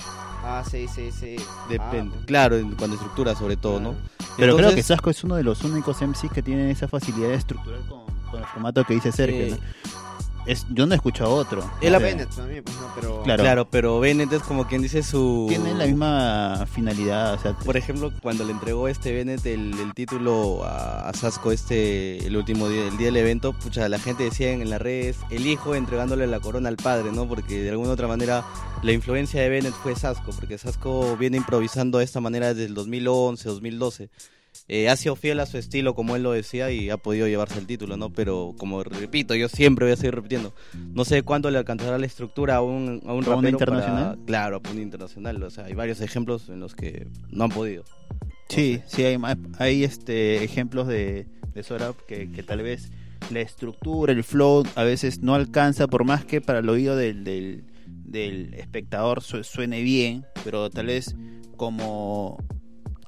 ACCC. 0.46 1.42
Depende. 1.70 2.16
Claro, 2.26 2.56
en- 2.58 2.72
cuando 2.76 2.96
estructura 2.96 3.36
sobre 3.36 3.58
todo, 3.58 3.80
¿no? 3.80 3.96
Pero 4.38 4.56
creo 4.56 4.74
que 4.74 4.84
Sasco 4.84 5.10
es 5.10 5.24
uno 5.24 5.36
de 5.36 5.44
los 5.44 5.64
únicos 5.64 6.02
MCs 6.02 6.32
que 6.32 6.42
tienen 6.42 6.70
esa 6.70 6.88
facilidad 6.88 7.30
de 7.30 7.36
estructurar 7.36 7.80
con, 7.82 8.06
con 8.32 8.40
el 8.40 8.46
formato 8.48 8.84
que 8.86 8.94
dice 8.94 9.12
Sergio. 9.12 9.42
eh, 9.48 9.50
¿no? 9.52 9.58
Es, 10.46 10.66
yo 10.70 10.86
no 10.86 10.94
he 10.94 10.96
escuchado 10.96 11.32
otro. 11.34 11.64
Él 11.82 11.94
ha- 11.94 12.00
sea, 12.00 12.08
Bennett 12.08 12.30
también, 12.30 12.64
pues, 12.64 12.76
¿no? 12.78 12.92
Pero... 12.96 13.24
Claro. 13.24 13.44
Claro, 13.44 13.70
pero 13.70 14.00
Bennett 14.00 14.32
es 14.34 14.42
como 14.42 14.66
quien 14.68 14.82
dice 14.82 15.04
su... 15.04 15.46
Tienen 15.50 15.78
la 15.78 15.86
misma 15.86 16.66
finalidad. 16.72 17.36
O 17.36 17.40
sea, 17.40 17.54
Por 17.54 17.78
ejemplo, 17.78 18.12
cuando 18.22 18.44
le 18.44 18.52
entregó 18.52 18.88
este 18.88 19.12
Bennett 19.14 19.46
el, 19.46 19.80
el 19.80 19.94
título 19.94 20.64
a, 20.64 21.08
a 21.10 21.14
Sasco 21.14 21.52
este 21.52 22.26
el 22.26 22.36
último 22.36 22.70
día, 22.70 22.88
el 22.88 22.98
día 22.98 23.08
del 23.08 23.18
evento, 23.18 23.54
pucha, 23.54 23.88
la 23.90 24.00
gente 24.00 24.24
decía 24.24 24.52
en, 24.52 24.70
las 24.70 24.82
redes 24.82 25.18
el 25.30 25.46
hijo 25.46 25.76
entregándole 25.76 26.26
la 26.28 26.40
corona 26.40 26.70
al 26.70 26.78
padre, 26.78 27.12
¿no? 27.12 27.28
Porque 27.28 27.62
de 27.62 27.70
alguna 27.70 27.92
otra 27.92 28.08
manera 28.08 28.44
la 28.84 28.92
influencia 28.92 29.42
de 29.42 29.50
Bennett 29.50 29.74
fue 29.74 29.96
Sasco, 29.96 30.32
porque 30.32 30.58
Sasco 30.58 31.16
viene 31.18 31.38
improvisando 31.38 32.00
de 32.00 32.06
esta 32.06 32.20
manera 32.20 32.54
desde 32.54 32.66
el 32.66 32.74
2011, 32.74 33.48
2012. 33.48 34.10
Eh, 34.68 34.90
ha 34.90 34.96
sido 34.96 35.16
fiel 35.16 35.40
a 35.40 35.46
su 35.46 35.58
estilo, 35.58 35.96
como 35.96 36.16
él 36.16 36.24
lo 36.24 36.32
decía, 36.32 36.72
y 36.72 36.90
ha 36.90 36.98
podido 36.98 37.28
llevarse 37.28 37.60
el 37.60 37.68
título, 37.68 37.98
¿no? 37.98 38.10
Pero, 38.10 38.54
como 38.58 38.84
repito, 38.84 39.36
yo 39.36 39.50
siempre 39.50 39.86
voy 39.86 39.94
a 39.94 39.98
seguir 39.98 40.16
repitiendo. 40.16 40.54
No 40.94 41.04
sé 41.06 41.24
cuándo 41.24 41.50
le 41.52 41.58
alcanzará 41.58 41.98
la 41.98 42.06
estructura 42.06 42.58
a 42.58 42.62
un, 42.62 43.02
a 43.06 43.14
un 43.14 43.24
¿A 43.28 43.50
internacional? 43.50 44.16
para- 44.16 44.26
claro, 44.26 44.62
a 44.64 44.70
un 44.72 44.80
internacional. 44.82 45.42
O 45.44 45.50
sea, 45.50 45.66
hay 45.66 45.74
varios 45.74 46.00
ejemplos 46.02 46.48
en 46.50 46.60
los 46.60 46.76
que 46.76 47.08
no 47.30 47.46
han 47.46 47.50
podido. 47.50 47.84
Sí, 48.50 48.82
sí, 48.88 49.04
hay, 49.04 49.18
hay 49.60 49.84
este, 49.84 50.44
ejemplos 50.44 50.88
de, 50.88 51.28
de 51.54 51.64
Sora 51.64 51.94
que, 52.08 52.30
que 52.32 52.44
tal 52.44 52.62
vez 52.62 52.92
la 53.32 53.40
estructura, 53.42 54.12
el 54.12 54.24
flow, 54.24 54.64
a 54.76 54.84
veces 54.84 55.20
no 55.22 55.36
alcanza, 55.36 55.88
por 55.88 56.04
más 56.06 56.26
que 56.26 56.42
para 56.42 56.60
el 56.60 56.68
oído 56.70 56.96
del, 56.98 57.24
del, 57.24 57.64
del 57.86 58.54
espectador 58.56 59.22
su- 59.22 59.44
suene 59.46 59.82
bien, 59.82 60.26
pero 60.44 60.70
tal 60.70 60.88
vez 60.88 61.16
como, 61.56 62.38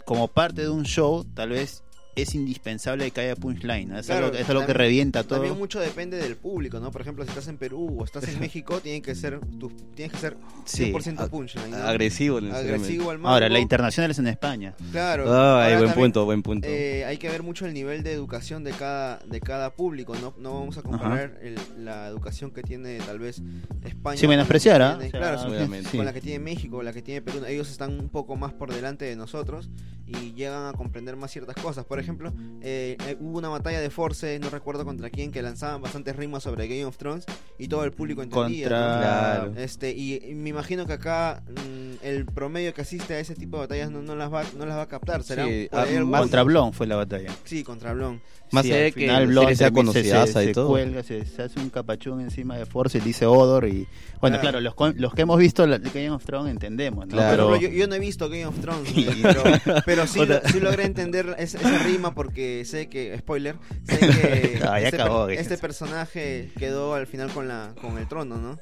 como 0.06 0.28
parte 0.28 0.64
de 0.64 0.70
un 0.70 0.84
show, 0.84 1.24
tal 1.34 1.50
vez 1.50 1.83
es 2.16 2.36
indispensable 2.36 3.10
que 3.12 3.22
haya 3.22 3.36
punchline. 3.36 3.90
¿no? 3.90 4.00
Es, 4.00 4.06
Claro, 4.06 4.28
algo, 4.28 4.38
es 4.38 4.50
algo 4.50 4.66
que 4.66 4.74
revienta 4.74 5.24
todo. 5.24 5.40
También 5.40 5.58
mucho 5.58 5.80
depende 5.80 6.18
del 6.18 6.36
público, 6.36 6.80
¿no? 6.80 6.92
Por 6.92 7.02
ejemplo, 7.02 7.24
si 7.24 7.30
estás 7.30 7.48
en 7.48 7.58
Perú 7.58 7.98
o 8.00 8.04
estás 8.06 8.28
en 8.28 8.40
México, 8.40 8.80
tienen 8.82 9.02
que 9.02 9.16
ser, 9.16 9.40
tu, 9.60 9.70
tienes 9.96 10.12
que 10.14 10.20
ser 10.20 10.36
100% 10.38 10.66
Sí, 10.66 11.30
punchline, 11.30 11.72
¿no? 11.72 11.78
Agresivo. 11.78 12.38
Agresivo 12.38 13.12
al 13.12 13.26
Ahora, 13.26 13.50
la 13.50 13.60
internacional 13.60 14.12
es 14.12 14.20
en 14.20 14.28
España. 14.28 14.74
Claro. 14.92 15.24
Ay, 15.26 15.30
Ahora 15.34 15.66
buen 15.78 15.90
también, 15.90 15.94
punto, 16.06 16.26
buen 16.26 16.44
punto. 16.44 16.68
eh, 16.70 17.06
hay 17.06 17.18
que 17.18 17.30
ver 17.30 17.44
mucho 17.44 17.66
el 17.66 17.74
nivel 17.74 18.04
de 18.04 18.12
educación 18.14 18.64
de 18.64 18.72
cada 18.72 19.18
de 19.20 19.40
cada 19.42 19.74
público, 19.74 20.16
no 20.16 20.34
no 20.38 20.54
vamos 20.60 20.78
a 20.78 20.82
comparar 20.84 21.40
el- 21.42 21.56
la 21.84 22.08
educación 22.08 22.52
que 22.52 22.62
tiene 22.64 22.98
tal 23.00 23.20
vez 23.20 23.42
España 23.84 24.22
la 24.22 24.28
menospreciar, 24.28 24.82
¿ah? 24.82 24.98
tiene- 25.00 25.08
O 25.08 25.12
sea, 25.12 25.20
claro, 25.20 25.50
obviamente. 25.50 25.90
sí. 25.90 25.98
con 25.98 26.06
la 26.06 26.14
que 26.14 26.22
tiene 26.22 26.40
México, 26.40 26.84
la 26.84 26.94
que 26.94 27.02
tiene 27.02 27.22
Perú, 27.22 27.42
ellos 27.48 27.70
están 27.72 28.00
un 28.00 28.10
poco 28.10 28.36
más 28.36 28.54
por 28.54 28.74
delante 28.74 29.06
de 29.06 29.16
nosotros 29.16 29.70
y 30.06 30.34
llegan 30.34 30.66
a 30.66 30.74
comprender 30.74 31.16
más 31.16 31.32
ciertas 31.32 31.56
cosas. 31.56 31.86
Por 31.86 32.00
ejemplo, 32.00 32.34
eh, 32.62 32.98
eh, 33.08 33.18
hubo 33.20 33.38
una 33.38 33.50
batalla 33.50 33.80
de 33.80 33.90
Force, 33.90 34.40
no 34.40 34.50
recuerdo 34.50 34.86
contra 34.86 35.10
quién, 35.10 35.32
que 35.32 35.42
lanzaban 35.42 35.82
bastantes 35.82 36.16
rimas 36.16 36.44
sobre 36.44 36.68
Game 36.68 36.86
of 36.86 36.98
Thrones 36.98 37.26
y 37.58 37.68
todo 37.68 37.84
el 37.84 37.92
público 37.92 38.22
entendía. 38.22 38.68
Contra... 38.68 38.96
¿no? 38.96 39.02
Claro. 39.02 39.54
Este, 39.58 39.92
y, 39.92 40.16
y 40.16 40.36
me 40.36 40.50
imagino 40.50 40.86
que 40.86 40.94
acá 40.94 41.44
mm, 41.48 41.83
el 42.16 42.26
promedio 42.26 42.74
que 42.74 42.82
asiste 42.82 43.14
a 43.16 43.20
ese 43.20 43.36
tipo 43.36 43.58
de 43.58 43.64
batallas 43.64 43.92
no, 43.92 44.02
no 44.02 44.16
las 44.16 44.32
va 44.32 44.44
no 44.58 44.66
las 44.66 44.78
va 44.78 44.84
a 44.84 44.88
captar, 44.88 45.24
será 45.24 45.46
Sí, 45.46 45.68
ah, 45.72 45.86
Contra 46.20 46.44
Blon 46.44 46.74
fue 46.74 46.88
la 46.88 46.96
batalla. 46.96 47.30
Sí, 47.44 47.64
contra 47.64 47.94
Blon. 47.94 48.22
Más 48.52 48.66
Sí, 48.66 48.72
allá 48.72 48.80
al 48.80 48.84
de 48.86 48.92
que 48.94 49.00
final 49.02 49.28
Blon 49.28 49.56
se- 49.56 49.72
conocidaza 49.72 50.40
se, 50.40 50.44
y 50.44 50.48
se 50.48 50.54
todo. 50.54 50.68
cuelga, 50.68 51.02
se, 51.04 51.26
se 51.26 51.42
hace 51.42 51.60
un 51.60 51.70
capachón 51.70 52.22
encima 52.22 52.56
de 52.58 52.66
Force 52.68 53.00
y 53.00 53.02
dice 53.02 53.26
Odor 53.26 53.68
y 53.68 53.88
bueno, 54.22 54.38
Claro. 54.38 54.42
claro, 54.42 54.60
los, 54.62 54.76
con- 54.76 54.94
los 54.98 55.14
que 55.14 55.24
hemos 55.24 55.40
visto 55.40 55.66
la, 55.66 55.80
Game 55.80 56.12
of 56.12 56.24
Thrones 56.24 56.52
entendemos, 56.52 57.08
¿no? 57.08 57.14
Claro. 57.14 57.50
Pero 57.52 57.62
yo, 57.62 57.70
yo 57.76 57.88
no 57.88 57.96
he 57.96 58.00
visto 58.00 58.30
Game 58.30 58.46
of 58.46 58.60
Thrones, 58.60 58.90
eh, 58.96 59.10
pero, 59.24 59.44
pero 59.86 60.08
sí, 60.08 60.20
Otra- 60.20 60.42
sí 60.50 60.60
logré 60.60 60.86
entender 60.86 61.36
es- 61.40 61.56
esa 61.56 61.80
rima 61.80 62.14
porque 62.14 62.64
sé 62.66 62.88
que, 62.90 63.18
spoiler, 63.18 63.56
sé 63.86 63.98
que 64.00 64.54
este, 64.84 64.96
acabó, 64.96 65.26
per- 65.26 65.36
que- 65.36 65.42
este 65.42 65.58
personaje 65.58 66.52
quedó 66.60 66.94
al 66.94 67.08
final 67.08 67.32
con 67.32 67.48
la 67.48 67.74
con 67.82 67.98
el 67.98 68.08
trono, 68.08 68.38
¿no? 68.38 68.60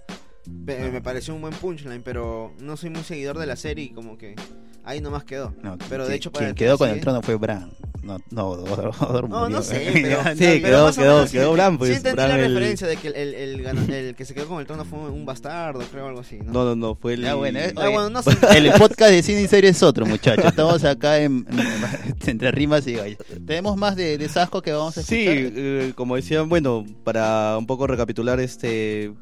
Pe- 0.65 0.89
Me 0.91 1.01
pareció 1.01 1.36
un 1.36 1.41
buen 1.41 1.53
punchline, 1.53 2.01
pero 2.03 2.53
no 2.60 2.75
soy 2.77 2.89
muy 2.89 3.03
seguidor 3.03 3.38
de 3.38 3.45
la 3.45 3.55
serie 3.55 3.86
y 3.86 3.89
como 3.89 4.17
que 4.17 4.36
ahí 4.83 5.00
nomás 5.01 5.24
quedó. 5.24 5.53
no, 5.62 5.77
pero 5.89 6.03
de 6.03 6.10
quien- 6.10 6.15
hecho 6.17 6.31
para 6.31 6.45
quien 6.48 6.55
quedó 6.55 6.77
con 6.77 6.89
el 6.89 7.00
trono 7.00 7.21
fue 7.21 7.36
Bran. 7.36 7.71
No, 8.01 8.17
no, 8.31 8.48
Odor, 8.48 8.91
Odor 9.00 9.29
No, 9.29 9.41
murió. 9.41 9.57
no 9.57 9.62
sé, 9.62 9.91
pero, 9.93 10.24
Sí, 10.36 10.38
pero 10.39 10.62
quedó- 10.63 10.86
más 10.86 10.98
o 10.98 11.01
quedó- 11.01 11.13
menos 11.17 11.29
sí- 11.29 11.38
quedó 11.38 11.53
Bran, 11.53 11.77
pues, 11.77 11.91
Sí 11.91 11.98
entendí 11.98 12.15
Bran 12.15 12.29
la 12.29 12.39
el- 12.39 12.53
referencia 12.55 12.88
de 12.88 12.98
que 12.98 13.07
el, 13.10 13.13
el, 13.15 13.33
el 13.36 13.62
gana- 13.62 13.86
el 13.95 14.15
que 14.15 14.25
se 14.25 14.33
quedó 14.33 14.48
con 14.48 14.60
el 14.60 14.65
trono 14.65 14.83
fue 14.86 14.98
un 14.98 15.24
bastardo, 15.24 15.81
creo, 15.91 16.07
algo 16.07 16.21
así, 16.21 16.38
¿no? 16.39 16.51
No, 16.51 16.65
no, 16.65 16.75
no, 16.75 16.95
fue 16.95 17.13
el... 17.13 17.21
Ya, 17.21 17.36
bueno, 17.36 17.60
eh, 17.60 17.71
Ah, 17.75 17.81
oye, 17.81 17.93
bueno, 17.93 18.10
no 18.10 18.24
sé. 18.24 18.31
El 18.57 18.71
podcast 18.74 19.12
de 19.12 19.21
cine 19.21 19.43
y 19.43 19.48
serie 19.48 19.69
es 19.69 19.83
otro, 19.83 20.07
muchachos. 20.07 20.45
Estamos 20.45 20.83
acá 20.83 21.19
en, 21.19 21.45
entre 22.25 22.50
rimas 22.50 22.88
y 22.88 22.93
gallos. 22.93 23.19
Tenemos 23.45 23.77
más 23.77 23.95
de, 23.95 24.17
de 24.17 24.29
Sasco 24.29 24.63
que 24.63 24.71
vamos 24.71 24.98
a 24.98 25.03
Sí, 25.03 25.27
escuchar. 25.27 25.53
eh, 25.55 25.93
como 25.95 26.15
decían, 26.15 26.50
bueno, 26.50 26.83
para 27.03 27.55
un 27.60 27.67
poco 27.67 27.86
recapitular, 27.86 28.39
este, 28.39 29.13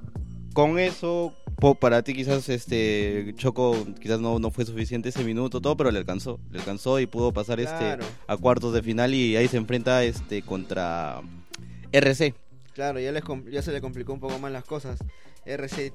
con 0.54 0.80
eso, 0.80 1.34
para 1.80 2.02
ti 2.04 2.14
quizás, 2.14 2.50
este, 2.50 3.34
Choco, 3.38 3.76
quizás 4.02 4.20
no, 4.20 4.40
no 4.40 4.50
fue 4.52 4.66
suficiente 4.66 5.10
ese 5.10 5.24
minuto, 5.24 5.62
todo, 5.62 5.76
pero 5.78 5.92
le 5.92 6.00
alcanzó, 6.00 6.40
le 6.52 6.60
alcanzó 6.60 7.00
y 7.00 7.06
pudo 7.06 7.32
pasar, 7.32 7.60
Claro. 7.60 8.04
este, 8.04 8.16
a 8.28 8.38
cuartos 8.38 8.74
de 8.74 8.82
final 8.84 9.14
y 9.14 9.36
ahí 9.36 9.48
se 9.48 9.58
enfrenta, 9.58 10.04
este, 10.04 10.42
contra 10.42 11.22
RC. 11.92 12.34
Claro, 12.74 13.00
ya, 13.00 13.12
les 13.12 13.24
ya 13.52 13.62
se 13.62 13.72
le 13.72 13.82
complicó 13.82 14.14
un 14.14 14.20
poco 14.20 14.40
más 14.40 14.52
las 14.52 14.64
cosas. 14.64 15.00
RC, 15.46 15.94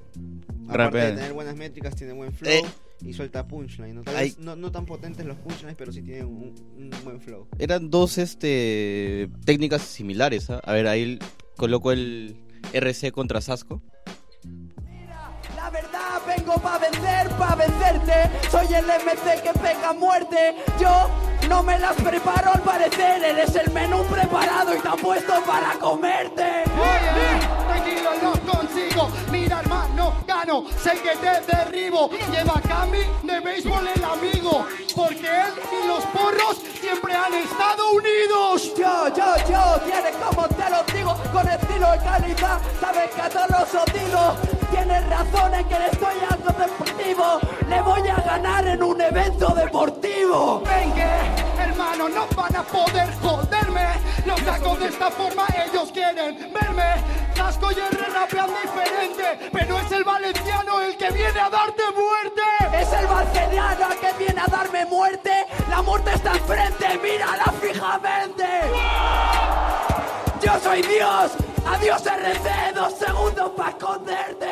aparte 0.65 0.77
Rapea. 0.77 1.05
de 1.05 1.11
tener 1.13 1.33
buenas 1.33 1.55
métricas, 1.55 1.95
tiene 1.95 2.13
buen 2.13 2.33
flow 2.33 2.51
Eh. 2.51 2.63
y 3.01 3.13
suelta 3.13 3.47
punchline. 3.47 3.95
¿no? 3.95 4.01
Tal 4.03 4.15
Ay. 4.15 4.29
vez 4.29 4.39
no, 4.39 4.55
no 4.55 4.71
tan 4.71 4.85
potentes 4.85 5.25
los 5.25 5.37
punchlines, 5.37 5.75
pero 5.77 5.91
sí 5.91 6.01
tienen 6.01 6.25
un, 6.25 6.53
un 6.77 6.91
buen 7.03 7.21
flow. 7.21 7.47
Eran 7.57 7.89
dos, 7.89 8.17
este, 8.17 9.29
técnicas 9.45 9.81
similares, 9.83 10.49
¿ah? 10.49 10.59
A 10.63 10.73
ver, 10.73 10.87
ahí 10.87 11.17
coloco 11.55 11.91
el 11.91 12.35
RC 12.73 13.11
contra 13.11 13.39
Sasco. 13.41 13.81
Pa' 16.45 16.77
vencer, 16.77 17.29
pa' 17.37 17.55
vencerte. 17.55 18.49
Soy 18.51 18.71
el 18.73 18.85
MC 18.85 19.41
que 19.41 19.51
pega 19.53 19.93
muerte. 19.93 20.55
Yo 20.79 21.09
No 21.49 21.61
me 21.61 21.77
las 21.77 21.95
preparo 21.95 22.53
al 22.53 22.61
parecer, 22.61 23.23
eres 23.23 23.55
el 23.55 23.71
menú 23.71 24.03
preparado 24.05 24.75
y 24.75 24.79
te 24.79 24.89
puesto 25.01 25.33
para 25.45 25.73
comerte. 25.79 26.63
Consigo. 28.55 29.09
Mira, 29.31 29.59
hermano, 29.59 30.13
gano, 30.27 30.65
sé 30.81 30.91
que 31.01 31.15
te 31.17 31.55
derribo. 31.55 32.09
Lleva 32.31 32.61
Cami 32.61 33.03
de 33.23 33.39
béisbol 33.39 33.87
el 33.87 34.03
amigo, 34.03 34.65
porque 34.95 35.27
él 35.27 35.53
y 35.83 35.87
los 35.87 36.03
porros 36.05 36.57
siempre 36.79 37.13
han 37.13 37.33
estado 37.33 37.91
unidos. 37.91 38.73
Yo, 38.77 39.07
yo, 39.15 39.35
yo, 39.49 39.79
tienes 39.85 40.15
como 40.17 40.47
te 40.47 40.69
lo 40.69 40.83
digo, 40.93 41.15
con 41.31 41.47
estilo 41.47 41.87
y 41.95 41.99
calidad, 41.99 42.59
sabes 42.79 43.11
que 43.11 43.21
a 43.21 43.29
todos 43.29 43.49
los 43.49 43.81
odinos 43.83 44.35
tienes 44.71 45.09
razón 45.09 45.53
en 45.53 45.67
que 45.67 45.79
le 45.79 45.85
estoy 45.87 46.15
algo 46.29 46.51
deportivo, 46.59 47.39
le 47.69 47.81
voy 47.81 48.07
a 48.07 48.15
ganar 48.15 48.67
en 48.67 48.83
un 48.83 49.01
evento 49.01 49.47
deportivo. 49.49 50.61
Venga, 50.65 51.54
hermano, 51.65 52.09
no 52.09 52.27
van 52.35 52.55
a 52.55 52.63
poder 52.63 53.13
joderme. 53.21 53.87
Los 54.25 54.39
saco 54.41 54.75
de 54.77 54.87
esta 54.87 55.11
forma, 55.11 55.45
ellos 55.65 55.91
quieren 55.91 56.51
verme. 56.53 56.95
Casco 57.35 57.71
y 57.71 57.75
R 57.75 58.05
rapean 58.13 58.49
diferente, 58.63 59.49
pero 59.51 59.79
es 59.79 59.91
el 59.91 60.03
valenciano 60.03 60.81
el 60.81 60.97
que 60.97 61.11
viene 61.11 61.39
a 61.39 61.49
darte 61.49 61.83
muerte. 61.93 62.41
Es 62.73 62.93
el 62.93 63.07
barceliano 63.07 63.91
el 63.91 63.99
que 63.99 64.23
viene 64.23 64.41
a 64.41 64.47
darme 64.47 64.85
muerte, 64.85 65.45
la 65.69 65.81
muerte 65.81 66.13
está 66.13 66.33
enfrente, 66.33 66.99
mírala 67.03 67.53
fijamente. 67.61 68.45
Yo 70.43 70.59
soy 70.59 70.81
Dios, 70.83 71.31
adiós 71.65 72.05
RC, 72.05 72.73
dos 72.73 72.93
segundos 72.97 73.51
para 73.57 73.69
esconderte. 73.69 74.47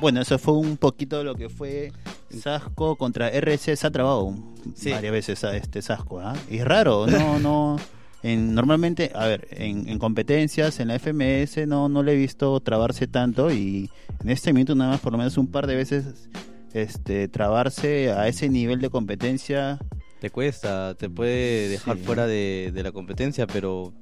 Bueno, 0.00 0.20
eso 0.20 0.38
fue 0.38 0.54
un 0.54 0.76
poquito 0.76 1.24
lo 1.24 1.34
que 1.34 1.48
fue 1.48 1.92
Sasco 2.30 2.96
contra 2.96 3.28
RC. 3.30 3.76
Se 3.76 3.86
ha 3.86 3.90
trabado 3.90 4.34
Sí. 4.74 4.90
varias 4.90 5.12
veces 5.12 5.44
a 5.44 5.56
este 5.56 5.82
Sasco. 5.82 6.20
¿ah? 6.20 6.34
Y 6.50 6.58
es 6.58 6.64
raro, 6.64 7.06
no, 7.06 7.38
no. 7.38 7.76
En, 8.22 8.54
normalmente, 8.54 9.12
a 9.14 9.26
ver, 9.26 9.46
en, 9.50 9.88
en 9.88 9.98
competencias, 9.98 10.80
en 10.80 10.88
la 10.88 10.98
FMS, 10.98 11.66
no, 11.68 11.88
no 11.88 12.02
le 12.02 12.12
he 12.14 12.16
visto 12.16 12.58
trabarse 12.60 13.06
tanto. 13.06 13.52
Y 13.52 13.88
en 14.22 14.30
este 14.30 14.52
minuto, 14.52 14.74
nada 14.74 14.92
más, 14.92 15.00
por 15.00 15.12
lo 15.12 15.18
menos 15.18 15.38
un 15.38 15.46
par 15.46 15.66
de 15.66 15.76
veces, 15.76 16.28
este, 16.74 17.28
trabarse 17.28 18.10
a 18.12 18.26
ese 18.26 18.48
nivel 18.48 18.80
de 18.80 18.90
competencia. 18.90 19.78
Te 20.20 20.30
cuesta, 20.30 20.94
te 20.94 21.08
puede 21.08 21.68
dejar 21.68 21.98
Sí. 21.98 22.02
fuera 22.04 22.26
de, 22.26 22.72
de 22.74 22.82
la 22.82 22.90
competencia, 22.90 23.46
pero 23.46 23.92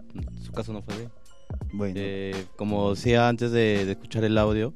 su 0.43 0.53
caso 0.53 0.73
no 0.73 0.81
fue 0.83 0.95
así. 0.95 1.05
Bueno, 1.73 1.95
Eh, 1.99 2.47
como 2.57 2.95
decía 2.95 3.29
antes 3.29 3.51
de, 3.53 3.85
de 3.85 3.93
escuchar 3.93 4.25
el 4.25 4.39
audio, 4.39 4.73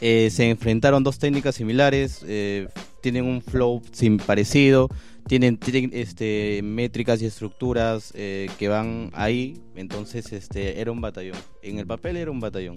eh, 0.00 0.28
se 0.30 0.50
enfrentaron 0.50 1.02
dos 1.04 1.18
técnicas 1.18 1.54
similares, 1.54 2.24
eh, 2.26 2.68
tienen 3.00 3.24
un 3.24 3.42
flow 3.42 3.82
sin 3.92 4.18
parecido, 4.18 4.88
tienen, 5.26 5.58
este, 5.92 6.60
métricas 6.62 7.20
y 7.22 7.26
estructuras 7.26 8.12
eh, 8.14 8.48
que 8.58 8.68
van 8.68 9.10
ahí, 9.14 9.60
entonces 9.74 10.32
este, 10.32 10.80
era 10.80 10.92
un 10.92 11.00
batallón. 11.00 11.38
En 11.62 11.78
el 11.78 11.86
papel 11.86 12.16
era 12.16 12.30
un 12.30 12.40
batallón. 12.40 12.74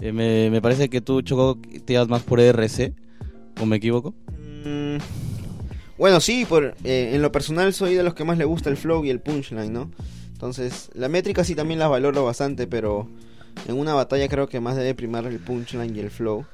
Me, 0.00 0.50
me 0.50 0.60
parece 0.62 0.88
que 0.88 1.00
tú, 1.00 1.22
Choco, 1.22 1.58
te 1.84 1.94
ibas 1.94 2.08
más 2.08 2.22
por 2.22 2.40
RC, 2.40 2.94
¿o 3.60 3.66
me 3.66 3.76
equivoco? 3.76 4.14
Mm, 4.64 4.98
Bueno, 5.96 6.20
sí, 6.20 6.44
por, 6.48 6.76
en 6.84 7.20
lo 7.22 7.32
personal 7.32 7.72
soy 7.74 7.94
de 7.94 8.02
los 8.04 8.14
que 8.14 8.24
más 8.24 8.38
le 8.38 8.44
gusta 8.44 8.70
el 8.70 8.76
flow 8.76 9.04
y 9.04 9.10
el 9.10 9.20
punchline, 9.20 9.72
¿no? 9.72 9.90
Entonces, 10.32 10.90
la 10.94 11.08
métrica 11.08 11.42
sí 11.42 11.54
también 11.56 11.80
la 11.80 11.88
valoro 11.88 12.24
bastante, 12.24 12.68
pero 12.68 13.08
en 13.66 13.76
una 13.78 13.94
batalla 13.94 14.28
creo 14.28 14.48
que 14.48 14.60
más 14.60 14.76
debe 14.76 14.94
primar 14.94 15.26
el 15.26 15.38
punchline 15.40 15.94
y 15.96 16.00
el 16.00 16.10
flow. 16.10 16.44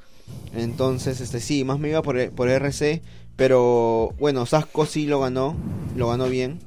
Entonces, 0.55 1.21
este 1.21 1.39
sí, 1.39 1.63
más 1.63 1.79
me 1.79 1.89
iba 1.89 2.01
por, 2.01 2.29
por 2.31 2.49
RC, 2.49 3.01
pero 3.35 4.13
bueno, 4.17 4.45
Sasco 4.45 4.85
sí 4.85 5.05
lo 5.05 5.19
ganó, 5.19 5.55
lo 5.95 6.07
ganó 6.09 6.27
bien. 6.27 6.59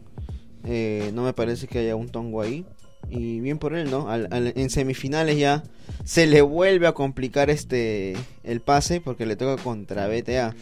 Eh, 0.65 1.11
no 1.15 1.23
me 1.23 1.33
parece 1.33 1.67
que 1.67 1.79
haya 1.81 1.97
un 1.97 2.09
tongo 2.09 2.43
ahí. 2.43 2.65
Y 3.11 3.41
bien 3.41 3.59
por 3.59 3.75
él, 3.75 3.91
¿no? 3.91 4.11
Al- 4.11 4.29
al- 4.31 4.53
en 4.55 4.69
semifinales 4.71 5.39
ya 5.39 5.63
se 6.05 6.27
le 6.27 6.43
vuelve 6.43 6.87
a 6.87 6.93
complicar 6.93 7.49
este 7.49 8.15
el 8.45 8.61
pase 8.61 9.01
porque 9.01 9.25
le 9.25 9.37
toca 9.37 9.61
contra 9.63 10.09
BTA. 10.09 10.55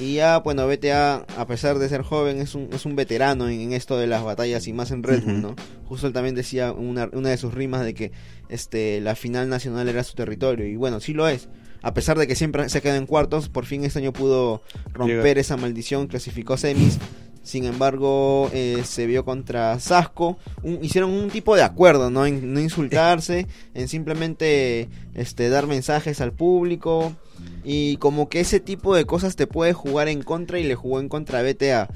Y 0.00 0.14
ya, 0.14 0.38
bueno, 0.38 0.66
BTA, 0.66 1.26
a 1.36 1.46
pesar 1.46 1.78
de 1.78 1.88
ser 1.90 2.02
joven, 2.02 2.40
es 2.40 2.54
un, 2.54 2.68
es 2.72 2.84
un 2.86 2.96
veterano 2.96 3.48
en, 3.48 3.60
en 3.60 3.72
esto 3.74 3.96
de 3.98 4.06
las 4.06 4.24
batallas 4.24 4.66
y 4.66 4.72
más 4.72 4.90
en 4.90 5.02
Red 5.02 5.22
Bull. 5.24 5.42
¿no? 5.42 5.54
Justo 5.86 6.06
él 6.08 6.12
también 6.14 6.34
decía 6.34 6.72
una, 6.72 7.08
una 7.12 7.28
de 7.28 7.36
sus 7.36 7.54
rimas 7.54 7.84
de 7.84 7.94
que 7.94 8.10
este 8.48 9.00
la 9.00 9.14
final 9.14 9.48
nacional 9.48 9.88
era 9.88 10.04
su 10.04 10.14
territorio. 10.14 10.66
Y 10.66 10.76
bueno, 10.76 11.00
sí 11.00 11.12
lo 11.12 11.28
es. 11.28 11.48
A 11.82 11.92
pesar 11.92 12.18
de 12.18 12.26
que 12.26 12.34
siempre 12.34 12.68
se 12.70 12.80
queda 12.80 12.96
en 12.96 13.06
cuartos, 13.06 13.48
por 13.50 13.66
fin 13.66 13.84
este 13.84 13.98
año 13.98 14.12
pudo 14.12 14.62
romper 14.92 15.22
Llega. 15.24 15.40
esa 15.40 15.56
maldición, 15.56 16.06
clasificó 16.06 16.56
semis. 16.56 16.98
Sin 17.42 17.64
embargo, 17.66 18.48
eh, 18.54 18.80
se 18.86 19.04
vio 19.06 19.26
contra 19.26 19.78
Sasco. 19.78 20.38
Un- 20.62 20.78
hicieron 20.82 21.10
un 21.10 21.28
tipo 21.28 21.54
de 21.54 21.62
acuerdo, 21.62 22.08
¿no? 22.08 22.24
En 22.24 22.54
no 22.54 22.60
insultarse, 22.60 23.46
en 23.74 23.88
simplemente 23.88 24.88
este, 25.14 25.50
dar 25.50 25.66
mensajes 25.66 26.22
al 26.22 26.32
público. 26.32 27.14
Y 27.62 27.98
como 27.98 28.30
que 28.30 28.40
ese 28.40 28.60
tipo 28.60 28.94
de 28.94 29.04
cosas 29.04 29.36
te 29.36 29.46
puede 29.46 29.74
jugar 29.74 30.08
en 30.08 30.22
contra 30.22 30.58
y 30.58 30.64
le 30.64 30.74
jugó 30.74 31.00
en 31.00 31.10
contra 31.10 31.40
a 31.40 31.42
BTA. 31.42 31.88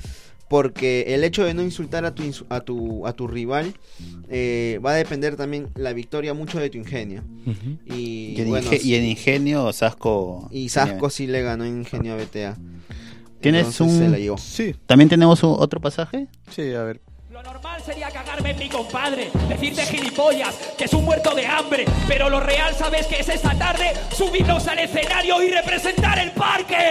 Porque 0.48 1.04
el 1.08 1.24
hecho 1.24 1.44
de 1.44 1.52
no 1.54 1.62
insultar 1.62 2.04
a 2.04 2.14
tu, 2.14 2.22
insu- 2.22 2.46
a 2.48 2.60
tu, 2.60 3.06
a 3.06 3.12
tu 3.12 3.26
rival 3.28 3.74
eh, 4.30 4.80
va 4.84 4.92
a 4.92 4.94
depender 4.94 5.36
también 5.36 5.68
la 5.74 5.92
victoria 5.92 6.32
mucho 6.34 6.58
de 6.58 6.70
tu 6.70 6.78
ingenio. 6.78 7.22
Y, 7.86 8.34
y, 8.36 8.40
en 8.40 8.48
bueno, 8.48 8.70
inge- 8.70 8.82
y 8.82 8.94
en 8.94 9.04
ingenio, 9.04 9.72
Sasco. 9.72 10.48
y 10.50 10.68
Sasco 10.68 11.10
sí 11.10 11.26
le 11.26 11.42
ganó 11.42 11.64
en 11.64 11.78
ingenio 11.78 12.14
a 12.14 12.16
BTA. 12.16 12.56
¿Tienes 13.40 13.60
Entonces 13.78 13.92
un- 13.92 13.98
se 13.98 14.08
la 14.08 14.18
llevó. 14.18 14.36
Sí, 14.38 14.74
¿También 14.86 15.08
tenemos 15.08 15.42
un- 15.42 15.54
otro 15.58 15.80
pasaje? 15.80 16.26
sí, 16.50 16.72
a 16.74 16.82
ver. 16.82 17.00
Lo 17.38 17.52
normal 17.52 17.80
sería 17.86 18.10
cagarme 18.10 18.50
en 18.50 18.58
mi 18.58 18.68
compadre, 18.68 19.30
decirte 19.48 19.82
gilipollas, 19.82 20.56
que 20.76 20.86
es 20.86 20.92
un 20.92 21.04
muerto 21.04 21.36
de 21.36 21.46
hambre, 21.46 21.84
pero 22.08 22.28
lo 22.28 22.40
real 22.40 22.74
sabes 22.74 23.06
que 23.06 23.20
es 23.20 23.28
esta 23.28 23.54
tarde 23.54 23.92
subirnos 24.12 24.66
al 24.66 24.80
escenario 24.80 25.40
y 25.40 25.52
representar 25.52 26.18
el 26.18 26.32
parque. 26.32 26.90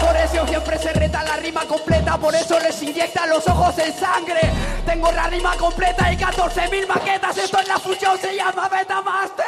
Por 0.00 0.16
eso 0.16 0.46
siempre 0.46 0.78
se 0.78 0.90
reta 0.94 1.22
la 1.22 1.36
rima 1.36 1.66
completa, 1.66 2.16
por 2.16 2.34
eso 2.34 2.58
les 2.60 2.82
inyectan 2.82 3.28
los 3.28 3.46
ojos 3.46 3.76
en 3.78 3.92
sangre. 3.92 4.40
Tengo 4.86 5.12
la 5.12 5.26
rima 5.26 5.54
completa 5.56 6.10
y 6.10 6.16
14.000 6.16 6.86
maquetas, 6.88 7.36
esto 7.36 7.60
en 7.60 7.68
la 7.68 7.78
fusión 7.78 8.18
se 8.18 8.34
llama 8.34 8.70
Betamaster. 8.70 9.44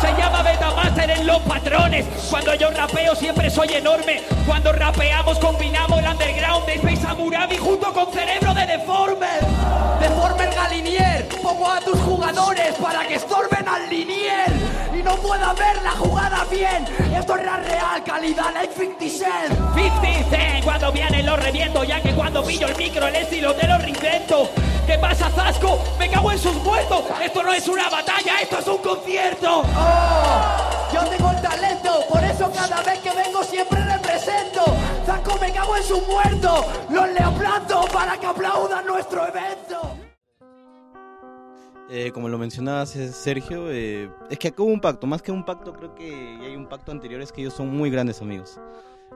Se 0.00 0.08
llama 0.20 0.42
Betamaster 0.42 1.10
en 1.10 1.24
los 1.24 1.40
patrones. 1.42 2.04
Cuando 2.28 2.54
yo 2.54 2.68
rapeo 2.70 3.14
siempre 3.14 3.48
soy 3.48 3.68
enorme. 3.74 4.22
Cuando 4.44 4.72
rapeamos 4.72 5.38
combinamos 5.38 6.00
el 6.00 6.06
underground 6.08 6.66
de 6.66 6.74
Space 6.74 7.06
Amurabi 7.06 7.56
junto 7.58 7.92
con 7.92 8.12
cerebro 8.12 8.54
de 8.54 8.66
deforme. 8.66 9.51
Deforme 10.00 10.44
el 10.44 10.54
galinier, 10.54 11.28
pongo 11.42 11.70
a 11.70 11.80
tus 11.80 11.98
jugadores 12.00 12.74
para 12.74 13.06
que 13.06 13.14
estorben 13.14 13.68
al 13.68 13.88
linier 13.88 14.50
y 14.98 15.02
no 15.02 15.16
puedan 15.16 15.54
ver 15.56 15.82
la 15.82 15.92
jugada 15.92 16.44
bien. 16.50 16.84
Esto 17.16 17.36
es 17.36 17.44
la 17.44 17.56
real 17.56 18.04
calidad, 18.04 18.52
like 18.54 18.74
50 18.74 19.04
Cent. 19.08 19.58
50 19.74 20.30
Cent, 20.30 20.64
cuando 20.64 20.92
vienen 20.92 21.26
los 21.26 21.42
reviento, 21.42 21.84
ya 21.84 22.00
que 22.00 22.12
cuando 22.12 22.44
pillo 22.44 22.68
el 22.68 22.76
micro 22.76 23.06
el 23.06 23.16
estilo 23.16 23.54
te 23.54 23.66
lo 23.66 23.78
reinvento. 23.78 24.48
¿Qué 24.86 24.98
pasa, 24.98 25.30
Zasco? 25.30 25.78
Me 25.98 26.10
cago 26.10 26.32
en 26.32 26.38
sus 26.38 26.54
muertos. 26.56 27.04
Esto 27.22 27.42
no 27.42 27.52
es 27.52 27.68
una 27.68 27.88
batalla, 27.88 28.40
esto 28.42 28.58
es 28.58 28.66
un 28.66 28.78
concierto. 28.78 29.62
Oh, 29.76 30.81
yo 30.92 31.00
tengo 31.08 31.30
el 31.30 31.40
talento, 31.40 31.90
por 32.08 32.22
eso 32.22 32.50
cada 32.52 32.82
vez 32.82 32.98
que 33.00 33.10
vengo 33.10 33.42
siempre 33.42 33.82
represento. 33.84 34.62
Zaco 35.06 35.38
me 35.40 35.52
cago 35.52 35.76
en 35.76 35.82
su 35.82 36.00
muerto, 36.02 36.64
los 36.90 37.08
le 37.12 37.20
aplaudo 37.20 37.84
para 37.92 38.18
que 38.18 38.26
aplaudan 38.26 38.86
nuestro 38.86 39.26
evento. 39.26 39.96
Eh, 41.88 42.10
como 42.12 42.28
lo 42.28 42.38
mencionabas, 42.38 42.96
eh, 42.96 43.12
Sergio, 43.12 43.70
eh, 43.70 44.10
es 44.30 44.38
que 44.38 44.48
acá 44.48 44.62
hubo 44.62 44.72
un 44.72 44.80
pacto. 44.80 45.06
Más 45.06 45.20
que 45.20 45.30
un 45.30 45.44
pacto, 45.44 45.72
creo 45.74 45.94
que 45.94 46.38
hay 46.40 46.56
un 46.56 46.66
pacto 46.66 46.90
anterior, 46.90 47.20
es 47.20 47.32
que 47.32 47.42
ellos 47.42 47.54
son 47.54 47.68
muy 47.68 47.90
grandes 47.90 48.22
amigos. 48.22 48.58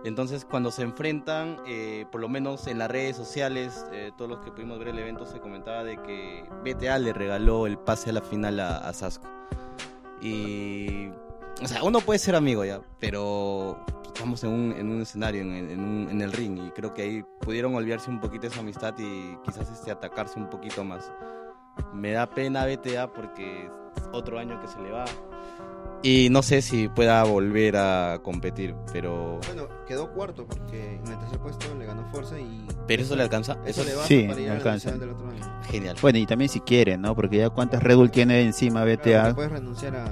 Entonces, 0.04 0.44
cuando 0.44 0.70
se 0.70 0.82
enfrentan, 0.82 1.56
eh, 1.66 2.04
por 2.12 2.20
lo 2.20 2.28
menos 2.28 2.66
en 2.66 2.78
las 2.78 2.90
redes 2.90 3.16
sociales, 3.16 3.86
todos 4.18 4.30
los 4.30 4.40
que 4.40 4.52
pudimos 4.52 4.78
ver 4.78 4.88
el 4.88 4.98
evento, 4.98 5.24
se 5.24 5.40
comentaba 5.40 5.84
de 5.84 5.96
que 6.02 6.44
BTA 6.64 6.98
le 6.98 7.14
regaló 7.14 7.66
el 7.66 7.78
pase 7.78 8.10
a 8.10 8.12
la 8.12 8.20
final 8.20 8.60
a, 8.60 8.76
a 8.76 8.92
Sasco. 8.92 9.26
Y. 10.20 11.08
O 11.62 11.66
sea, 11.68 11.82
uno 11.82 12.00
puede 12.00 12.18
ser 12.18 12.34
amigo 12.36 12.64
ya, 12.64 12.80
pero 13.00 13.78
estamos 14.06 14.44
en 14.44 14.50
un, 14.50 14.72
en 14.72 14.90
un 14.90 15.00
escenario, 15.02 15.40
en, 15.40 15.52
en 15.70 15.80
un- 15.80 16.08
en 16.10 16.20
el 16.20 16.32
ring, 16.32 16.58
y 16.66 16.70
creo 16.70 16.92
que 16.92 17.02
ahí 17.02 17.24
pudieron 17.40 17.74
olvidarse 17.74 18.10
un 18.10 18.20
poquito 18.20 18.46
esa 18.46 18.60
amistad 18.60 18.94
y 18.98 19.36
quizás 19.44 19.70
este, 19.70 19.90
atacarse 19.90 20.38
un 20.38 20.50
poquito 20.50 20.84
más. 20.84 21.10
Me 21.94 22.12
da 22.12 22.26
pena 22.28 22.66
BTA 22.66 23.12
porque 23.12 23.66
es 23.66 24.02
otro 24.12 24.38
año 24.38 24.60
que 24.60 24.68
se 24.68 24.80
le 24.80 24.90
va. 24.90 25.04
Y 26.02 26.28
no 26.30 26.42
sé 26.42 26.60
si 26.62 26.88
pueda 26.88 27.24
volver 27.24 27.76
a 27.78 28.20
competir, 28.22 28.74
pero... 28.92 29.40
Bueno, 29.46 29.66
quedó 29.86 30.12
cuarto 30.12 30.46
porque 30.46 30.96
en 30.96 31.06
el 31.06 31.18
tercer 31.18 31.38
puesto 31.38 31.74
le 31.74 31.86
ganó 31.86 32.04
Forza 32.12 32.38
y 32.38 32.66
¿Pero 32.86 33.02
eso 33.02 33.16
le 33.16 33.22
alcanza? 33.22 33.56
eso 33.64 33.82
le 33.82 33.92
basta 33.94 34.06
Sí, 34.08 34.24
para 34.28 34.38
ir 34.40 34.44
le 34.44 34.50
a 34.50 34.52
la 34.54 34.58
alcanza. 34.58 34.92
del 34.92 35.10
otro 35.10 35.28
año. 35.30 35.42
Genial. 35.70 35.96
Bueno, 36.00 36.18
y 36.18 36.26
también 36.26 36.50
si 36.50 36.60
quiere, 36.60 36.98
¿no? 36.98 37.14
Porque 37.16 37.38
ya 37.38 37.50
cuántas 37.50 37.82
Red 37.82 37.96
Bull 37.96 38.10
tiene 38.10 38.42
encima 38.42 38.84
Claro, 38.84 38.98
BTA. 39.02 39.28
que 39.28 39.34
puedes 39.34 39.52
renunciar 39.52 39.96
a, 39.96 40.04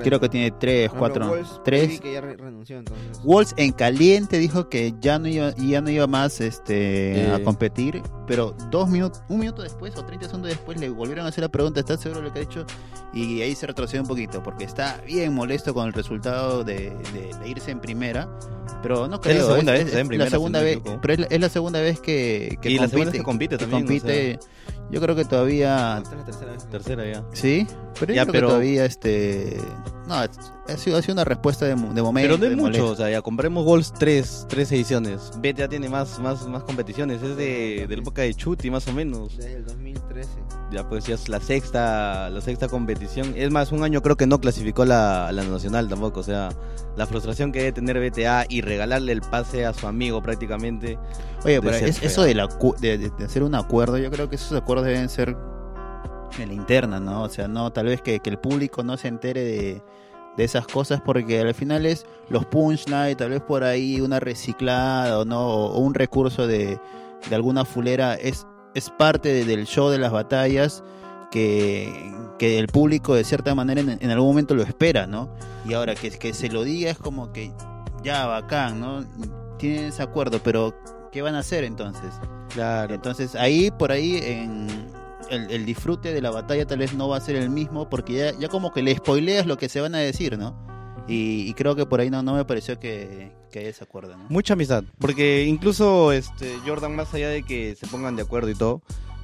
Creo 0.00 0.20
que 0.20 0.28
tiene 0.28 0.50
tres, 0.52 0.90
cuatro, 0.90 1.32
tres. 1.64 2.00
que 2.00 2.12
ya 2.14 2.20
re- 2.20 2.36
renunció 2.36 2.78
entonces. 2.78 3.20
Wolves 3.24 3.54
en 3.56 3.72
caliente 3.72 4.38
dijo 4.38 4.68
que 4.68 4.94
ya 5.00 5.18
no 5.18 5.28
iba, 5.28 5.54
ya 5.56 5.80
no 5.80 5.90
iba 5.90 6.06
más 6.06 6.40
este, 6.40 7.28
a 7.32 7.36
Eh. 7.36 7.42
competir 7.42 8.02
pero 8.26 8.54
dos 8.70 8.88
minutos, 8.88 9.22
un 9.28 9.40
minuto 9.40 9.62
después 9.62 9.96
o 9.96 10.04
30 10.04 10.26
segundos 10.26 10.50
después 10.50 10.78
le 10.78 10.88
volvieron 10.90 11.26
a 11.26 11.28
hacer 11.30 11.42
la 11.42 11.48
pregunta, 11.48 11.80
¿estás 11.80 12.00
seguro 12.00 12.20
de 12.20 12.28
lo 12.28 12.32
que 12.32 12.38
ha 12.40 12.42
dicho? 12.42 12.64
Y 13.12 13.40
ahí 13.42 13.54
se 13.54 13.66
retrocedió 13.66 14.02
un 14.02 14.08
poquito, 14.08 14.42
porque 14.42 14.64
está 14.64 15.00
bien 15.06 15.34
molesto 15.34 15.74
con 15.74 15.86
el 15.86 15.92
resultado 15.92 16.64
de, 16.64 16.90
de- 17.12 17.36
de 17.40 17.48
irse 17.48 17.70
en 17.70 17.80
primera, 17.80 18.28
pero 18.82 19.08
no 19.08 19.20
creo. 19.20 19.38
la 19.48 19.54
segunda 19.54 19.74
es- 19.76 19.78
vez 19.78 19.84
que 19.84 19.88
está 19.90 19.98
en 20.00 20.02
es 20.04 20.08
primera, 20.08 20.24
la 20.24 20.30
segunda 20.30 20.60
vez, 20.62 20.78
pero 21.00 21.14
es 21.14 21.20
la, 21.20 21.26
es 21.26 21.40
la 21.40 21.48
segunda 21.48 21.80
vez 21.80 22.00
que, 22.00 22.58
que 22.62 22.70
Y 22.70 22.74
la 22.74 22.80
compite. 22.82 22.90
segunda 22.90 23.10
vez 23.10 23.20
que 23.20 23.24
compite 23.24 23.58
también, 23.58 23.82
compite. 23.82 24.38
Yo 24.90 25.00
creo 25.00 25.16
que 25.16 25.24
todavía 25.24 25.98
Esta 26.02 26.10
es 26.12 26.18
la 26.18 26.24
tercera 26.24 26.52
vez. 26.52 26.68
Tercera 26.68 27.10
ya. 27.10 27.24
Sí, 27.32 27.66
pero 27.98 28.12
yo 28.12 28.16
Ya, 28.16 28.22
creo 28.24 28.32
pero- 28.32 28.46
que 28.48 28.50
todavía 28.50 28.84
este 28.84 29.56
no, 30.08 30.14
ha 30.14 30.76
sido, 30.76 30.96
ha 30.96 31.02
sido 31.02 31.12
una 31.14 31.24
respuesta 31.24 31.64
de, 31.64 31.74
de 31.74 31.76
momento. 32.02 32.36
Pero 32.36 32.38
no 32.38 32.44
es 32.44 32.50
mucho, 32.52 32.62
molestia. 32.62 32.84
o 32.90 32.96
sea, 32.96 33.10
ya 33.10 33.22
compremos 33.22 33.64
Goals 33.64 33.92
tres, 33.92 34.46
tres 34.48 34.70
ediciones. 34.72 35.30
BTA 35.38 35.68
tiene 35.68 35.88
más, 35.88 36.18
más, 36.18 36.46
más 36.48 36.62
competiciones, 36.64 37.22
es 37.22 37.36
de, 37.36 37.86
de 37.88 37.96
la 37.96 38.02
época 38.02 38.22
de 38.22 38.34
Chuti 38.34 38.70
más 38.70 38.86
o 38.88 38.92
menos. 38.92 39.36
Desde 39.36 39.54
el 39.56 39.64
2013. 39.64 40.28
Ya 40.72 40.88
pues 40.88 41.04
ya 41.06 41.14
es 41.16 41.28
la 41.28 41.38
sexta, 41.38 42.30
la 42.30 42.40
sexta 42.40 42.66
competición. 42.68 43.34
Es 43.36 43.50
más, 43.50 43.72
un 43.72 43.82
año 43.82 44.00
creo 44.02 44.16
que 44.16 44.26
no 44.26 44.40
clasificó 44.40 44.84
la, 44.86 45.30
la 45.32 45.44
nacional 45.44 45.88
tampoco. 45.88 46.20
O 46.20 46.24
sea, 46.24 46.48
la 46.96 47.06
frustración 47.06 47.52
que 47.52 47.58
debe 47.60 47.72
tener 47.72 47.98
BTA 48.10 48.46
y 48.48 48.62
regalarle 48.62 49.12
el 49.12 49.20
pase 49.20 49.66
a 49.66 49.72
su 49.74 49.86
amigo 49.86 50.22
prácticamente. 50.22 50.98
Oye, 51.44 51.60
pero 51.60 51.76
es- 51.76 52.02
eso 52.02 52.22
de, 52.22 52.34
la, 52.34 52.48
de- 52.80 52.98
de 52.98 53.24
hacer 53.24 53.42
un 53.42 53.54
acuerdo, 53.54 53.98
yo 53.98 54.10
creo 54.10 54.28
que 54.30 54.36
esos 54.36 54.52
acuerdos 54.52 54.86
deben 54.86 55.08
ser 55.10 55.36
en 56.38 56.48
la 56.48 56.54
interna, 56.54 57.00
¿no? 57.00 57.22
O 57.22 57.28
sea, 57.28 57.48
no 57.48 57.72
tal 57.72 57.86
vez 57.86 58.00
que, 58.02 58.20
que 58.20 58.30
el 58.30 58.38
público 58.38 58.82
no 58.82 58.96
se 58.96 59.08
entere 59.08 59.42
de, 59.44 59.82
de 60.36 60.44
esas 60.44 60.66
cosas 60.66 61.00
porque 61.04 61.40
al 61.40 61.54
final 61.54 61.86
es 61.86 62.06
los 62.28 62.46
punchline, 62.46 63.16
tal 63.16 63.30
vez 63.30 63.40
por 63.42 63.64
ahí 63.64 64.00
una 64.00 64.18
reciclada 64.20 65.18
o 65.18 65.24
no 65.24 65.46
o 65.46 65.78
un 65.80 65.94
recurso 65.94 66.46
de, 66.46 66.78
de 67.28 67.34
alguna 67.34 67.64
fulera 67.64 68.14
es 68.14 68.46
es 68.74 68.88
parte 68.88 69.28
de- 69.32 69.44
del 69.44 69.66
show 69.66 69.90
de 69.90 69.98
las 69.98 70.10
batallas 70.12 70.82
que, 71.30 71.92
que 72.38 72.58
el 72.58 72.68
público 72.68 73.14
de 73.14 73.24
cierta 73.24 73.54
manera 73.54 73.80
en, 73.82 73.98
en 74.00 74.10
algún 74.10 74.28
momento 74.28 74.54
lo 74.54 74.62
espera, 74.62 75.06
¿no? 75.06 75.28
Y 75.66 75.74
ahora 75.74 75.94
que, 75.94 76.10
que 76.10 76.32
se 76.32 76.48
lo 76.48 76.62
diga 76.64 76.90
es 76.90 76.98
como 76.98 77.32
que 77.32 77.52
ya 78.02 78.26
bacán, 78.26 78.80
¿no? 78.80 79.04
Tienen 79.58 79.84
ese 79.86 80.02
acuerdo, 80.02 80.40
pero 80.42 80.74
¿qué 81.12 81.20
van 81.22 81.34
a 81.34 81.40
hacer 81.40 81.64
entonces? 81.64 82.14
Claro. 82.54 82.94
Entonces 82.94 83.34
ahí, 83.34 83.70
por 83.70 83.92
ahí, 83.92 84.18
en 84.22 84.66
el, 85.32 85.64
disfrute 85.66 86.12
de 86.12 86.20
la 86.20 86.30
batalla 86.30 86.66
tal 86.66 86.78
vez 86.78 86.94
no 86.94 87.08
va 87.08 87.16
a 87.16 87.20
ser 87.20 87.36
el 87.36 87.50
mismo 87.50 87.88
porque 87.88 88.12
ya, 88.14 88.38
ya 88.38 88.48
como 88.48 88.72
que 88.72 88.82
le 88.82 88.96
spoileas 88.96 89.46
lo 89.46 89.56
que 89.56 89.68
se 89.68 89.80
van 89.80 89.94
a 89.94 89.98
decir, 89.98 90.38
¿no? 90.38 90.56
Y, 91.08 91.52
creo 91.54 91.74
que 91.74 91.84
por 91.84 92.00
ahí 92.00 92.10
no, 92.10 92.22
no 92.22 92.34
me 92.34 92.44
pareció 92.44 92.78
que, 92.78 93.32
que 93.50 93.58
haya 93.58 93.70
ese. 93.70 93.84
Mucha 94.28 94.52
amistad. 94.54 94.84
Porque 94.98 95.44
incluso 95.44 96.12
este 96.12 96.56
Jordan, 96.64 96.94
más 96.94 97.12
allá 97.12 97.28
de 97.28 97.42
que 97.42 97.74
se 97.74 97.86
pongan 97.88 98.14
de 98.14 98.22
acuerdo 98.22 98.50
y 98.50 98.54
todo, 98.54 98.82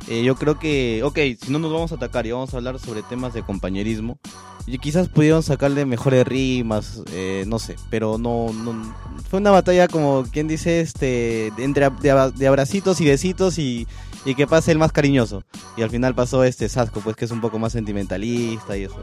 eh, 0.09 0.23
yo 0.25 0.35
creo 0.37 0.59
que, 0.59 1.03
ok, 1.05 1.19
si 1.41 1.51
no 1.53 1.59
nos 1.59 1.73
vamos 1.73 1.93
a 1.93 1.97
atacar 1.97 2.27
y 2.27 2.33
vamos 2.33 2.53
a 2.53 2.57
hablar 2.57 2.79
sobre 2.79 3.03
temas 3.03 3.33
de 3.33 3.43
compañerismo, 3.43 4.19
y 4.67 4.79
quizás 4.79 5.09
pudieron 5.09 5.43
sacarle 5.43 5.87
mejores 5.87 6.27
rimas, 6.27 7.03
eh, 7.13 7.45
no 7.47 7.59
sé, 7.59 7.77
pero 7.91 8.19
no, 8.19 8.53
no- 8.53 8.95
fue 9.31 9.41
una 9.41 9.51
batalla 9.51 9.89
como 9.89 10.25
quien 10.31 10.47
dice, 10.49 10.81
este, 10.81 11.53
entre 11.59 11.89
de, 11.91 12.33
de 12.37 12.47
abracitos 12.47 13.01
y 13.01 13.07
besitos 13.07 13.59
y, 13.59 13.87
y 14.25 14.35
que 14.35 14.47
pase 14.47 14.73
el 14.73 14.79
más 14.79 14.93
cariñoso. 14.93 15.45
Y 15.77 15.83
al 15.83 15.91
final 15.91 16.15
pasó 16.15 16.45
este 16.45 16.69
Sasco, 16.69 17.01
pues 17.01 17.17
que 17.17 17.25
es 17.25 17.31
un 17.31 17.41
poco 17.41 17.59
más 17.59 17.73
sentimentalista 17.73 18.77
y 18.77 18.85
eso. 18.85 19.03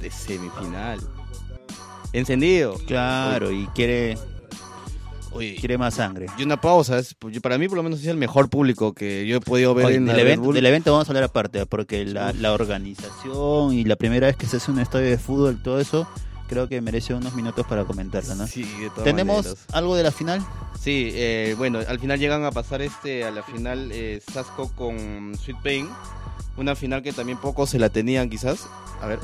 De 0.00 0.10
semifinal. 0.10 1.00
Encendido. 2.12 2.74
Claro, 2.86 3.50
y 3.50 3.66
quiere, 3.68 4.16
Oye, 5.32 5.56
quiere 5.58 5.76
más 5.76 5.94
sangre. 5.94 6.26
y 6.38 6.42
una 6.44 6.60
pausa, 6.60 6.98
es, 6.98 7.14
para 7.42 7.58
mí 7.58 7.68
por 7.68 7.76
lo 7.76 7.82
menos 7.82 8.00
es 8.00 8.06
el 8.06 8.16
mejor 8.16 8.48
público 8.48 8.94
que 8.94 9.26
yo 9.26 9.36
he 9.36 9.40
podido 9.40 9.74
ver 9.74 9.86
Oye, 9.86 9.96
en 9.96 10.06
Red 10.06 10.18
evento, 10.18 10.52
del 10.52 10.64
evento 10.66 10.92
vamos 10.92 11.08
a 11.08 11.10
hablar 11.10 11.24
aparte, 11.24 11.66
porque 11.66 12.04
la, 12.04 12.32
la 12.32 12.52
organización 12.52 13.72
y 13.74 13.84
la 13.84 13.96
primera 13.96 14.28
vez 14.28 14.36
que 14.36 14.46
se 14.46 14.56
hace 14.58 14.70
un 14.70 14.78
estadio 14.78 15.10
de 15.10 15.18
fútbol, 15.18 15.60
todo 15.62 15.80
eso, 15.80 16.08
creo 16.46 16.68
que 16.68 16.80
merece 16.80 17.14
unos 17.14 17.34
minutos 17.34 17.66
para 17.66 17.84
comentarlo, 17.84 18.34
¿no? 18.34 18.46
Sí, 18.46 18.62
de 18.62 18.90
todas 18.90 19.04
¿Tenemos 19.04 19.44
maneras. 19.44 19.66
algo 19.72 19.96
de 19.96 20.02
la 20.02 20.12
final? 20.12 20.44
Sí, 20.80 21.10
eh, 21.14 21.54
bueno, 21.58 21.80
al 21.86 21.98
final 21.98 22.18
llegan 22.18 22.44
a 22.44 22.50
pasar 22.50 22.82
este 22.82 23.24
a 23.24 23.30
la 23.30 23.42
final 23.42 23.90
eh, 23.92 24.20
Sasco 24.32 24.70
con 24.74 25.36
Sweet 25.36 25.62
Pain. 25.62 25.88
Una 26.56 26.74
final 26.74 27.02
que 27.02 27.12
también 27.12 27.38
pocos 27.38 27.70
se 27.70 27.78
la 27.78 27.88
tenían 27.90 28.30
quizás. 28.30 28.66
A 29.00 29.06
ver. 29.06 29.18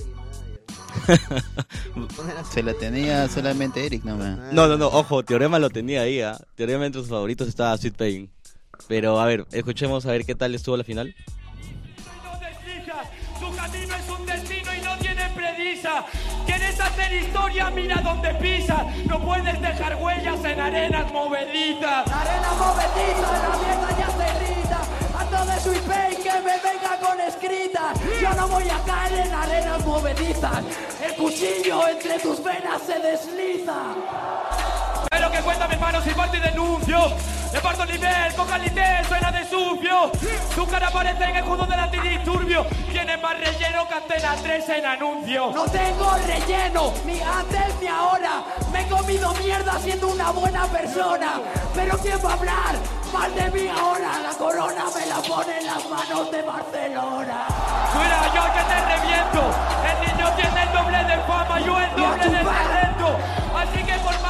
Se 2.52 2.62
la 2.62 2.74
tenía 2.74 3.26
solamente 3.28 3.87
Eric, 3.87 4.04
no 4.04 4.16
me... 4.16 4.37
No, 4.52 4.66
no, 4.68 4.76
no, 4.76 4.88
ojo, 4.88 5.22
Teorema 5.22 5.58
lo 5.58 5.70
tenía 5.70 6.02
ahí. 6.02 6.20
¿ah? 6.20 6.38
Teorema 6.54 6.85
entre 6.85 7.00
sus 7.00 7.11
favoritos 7.11 7.48
estaba 7.48 7.76
Sweet 7.78 7.96
Pain. 7.96 8.30
Pero 8.88 9.18
a 9.20 9.26
ver, 9.26 9.46
escuchemos 9.52 10.04
a 10.06 10.11
ver 10.11 10.24
qué 10.24 10.35
tal 10.35 10.54
estuvo 10.54 10.76
la 10.76 10.85
final. 10.85 11.14
Historia? 17.16 17.70
Mira 17.70 17.96
dónde 18.03 18.35
pisa. 18.35 18.87
No 19.07 19.20
puedes 19.20 19.61
dejar 19.61 19.96
huellas 19.96 20.44
en 20.44 20.61
arenas 20.61 21.12
movedizas. 21.12 22.11
Arena 22.11 22.53
movedita, 22.59 23.29
la 23.42 23.57
mierda 23.62 23.88
ya 23.98 24.09
se 24.18 24.44
grita. 24.44 24.81
Ando 25.18 25.53
de 25.53 25.61
Sweet 25.61 25.83
Pain 25.83 26.16
que 26.16 26.33
me 26.40 26.57
venga 26.59 26.98
con 27.01 27.20
escritas. 27.20 27.98
Yo 28.20 28.33
no 28.35 28.48
voy 28.48 28.68
a 28.68 28.79
caer 28.85 29.27
en 29.27 29.33
arenas 29.33 29.85
movedizas. 29.85 30.64
El 31.05 31.14
cuchillo 31.16 31.88
entre 31.88 32.18
tus 32.18 32.42
venas 32.42 32.83
se 32.83 32.98
desliza. 32.98 34.82
Pero 35.12 35.31
que 35.31 35.38
cuenta 35.42 35.68
mis 35.68 35.79
manos 35.79 36.07
y 36.07 36.11
parto 36.11 36.37
y 36.38 36.40
denuncio. 36.40 36.98
Le 37.53 37.61
parto 37.61 37.83
el 37.83 37.90
nivel, 37.90 38.35
con 38.35 38.48
calité, 38.48 39.05
suena 39.07 39.31
de 39.31 39.44
sucio. 39.46 40.11
Tu 40.55 40.66
cara 40.66 40.88
aparece 40.88 41.25
en 41.25 41.37
el 41.37 41.44
judo 41.44 41.66
del 41.66 41.81
antidisturbio. 41.81 42.64
Tiene 42.90 43.18
más 43.18 43.38
relleno 43.38 43.87
que 43.87 43.94
Antena 43.94 44.35
3 44.42 44.68
en 44.70 44.87
anuncio. 44.87 45.51
No 45.53 45.64
tengo 45.64 46.14
relleno, 46.27 46.94
ni 47.05 47.20
antes 47.20 47.79
ni 47.79 47.88
ahora. 47.88 48.42
Me 48.72 48.81
he 48.81 48.88
comido 48.88 49.35
mierda 49.35 49.79
siendo 49.81 50.09
una 50.09 50.31
buena 50.31 50.64
persona. 50.64 51.42
Pero 51.75 51.98
¿quién 51.98 52.18
va 52.25 52.31
a 52.31 52.33
hablar? 52.33 52.75
Mal 53.12 53.35
de 53.35 53.51
mí 53.51 53.68
ahora. 53.68 54.18
La 54.18 54.31
corona 54.31 54.85
me 54.96 55.07
la 55.07 55.16
pone 55.16 55.59
en 55.59 55.66
las 55.66 55.90
manos 55.90 56.31
de 56.31 56.40
Barcelona. 56.40 57.46
Mira, 57.94 58.35
yo 58.35 58.42
que 58.55 58.64
te 58.64 58.96
reviento. 58.96 59.42
El 59.92 59.96
niño 60.09 60.33
tiene 60.37 60.62
el 60.62 60.72
doble 60.72 61.05
de 61.05 61.22
fama, 61.27 61.61
yo 61.61 61.79
el 61.79 61.90
doble 61.90 62.25
de 62.25 62.44
talento. 62.44 63.18
Así 63.55 63.85
que 63.85 63.92
por 63.98 64.21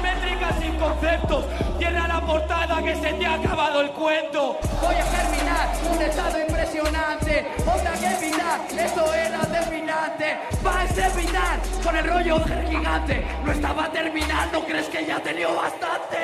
métricas 0.00 0.54
sin 0.60 0.76
conceptos, 0.76 1.44
cierra 1.78 2.08
la 2.08 2.20
portada 2.20 2.82
que 2.82 2.94
se 2.96 3.12
te 3.14 3.26
ha 3.26 3.34
acabado 3.34 3.80
el 3.80 3.90
cuento. 3.90 4.58
Voy 4.80 4.94
a 4.94 5.04
terminar 5.04 5.68
un 5.92 6.02
estado 6.02 6.40
impresionante. 6.40 7.46
Otra 7.66 7.92
que 7.92 8.06
evitar, 8.06 8.60
esto 8.78 9.14
era 9.14 9.40
terminante. 9.40 10.38
Vas 10.62 10.98
a 10.98 11.08
evitar 11.08 11.58
con 11.82 11.96
el 11.96 12.04
rollo 12.06 12.38
del 12.40 12.68
gigante. 12.68 13.26
No 13.44 13.52
estaba 13.52 13.90
terminando, 13.90 14.64
¿crees 14.64 14.88
que 14.88 15.06
ya 15.06 15.18
tenido 15.20 15.54
bastante? 15.54 16.18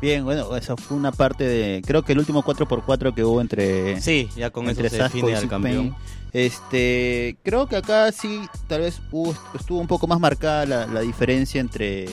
Bien, 0.00 0.24
bueno, 0.24 0.54
esa 0.56 0.76
fue 0.76 0.96
una 0.96 1.10
parte 1.12 1.44
de... 1.44 1.82
Creo 1.86 2.02
que 2.02 2.12
el 2.12 2.18
último 2.18 2.42
4x4 2.42 3.14
que 3.14 3.24
hubo 3.24 3.40
entre... 3.40 4.00
Sí, 4.00 4.28
ya 4.36 4.50
con 4.50 4.64
eso 4.68 4.72
entre 4.80 4.90
se 4.90 4.98
Sasco 4.98 5.16
y 5.18 5.20
define 5.20 5.36
al 5.38 5.48
campeón. 5.48 5.96
Este, 6.32 7.36
creo 7.42 7.66
que 7.66 7.76
acá 7.76 8.12
sí, 8.12 8.42
tal 8.68 8.82
vez 8.82 9.00
hubo- 9.10 9.34
estuvo 9.58 9.78
un 9.80 9.86
poco 9.86 10.06
más 10.06 10.20
marcada 10.20 10.66
la, 10.66 10.86
la 10.86 11.00
diferencia 11.00 11.60
entre 11.60 12.06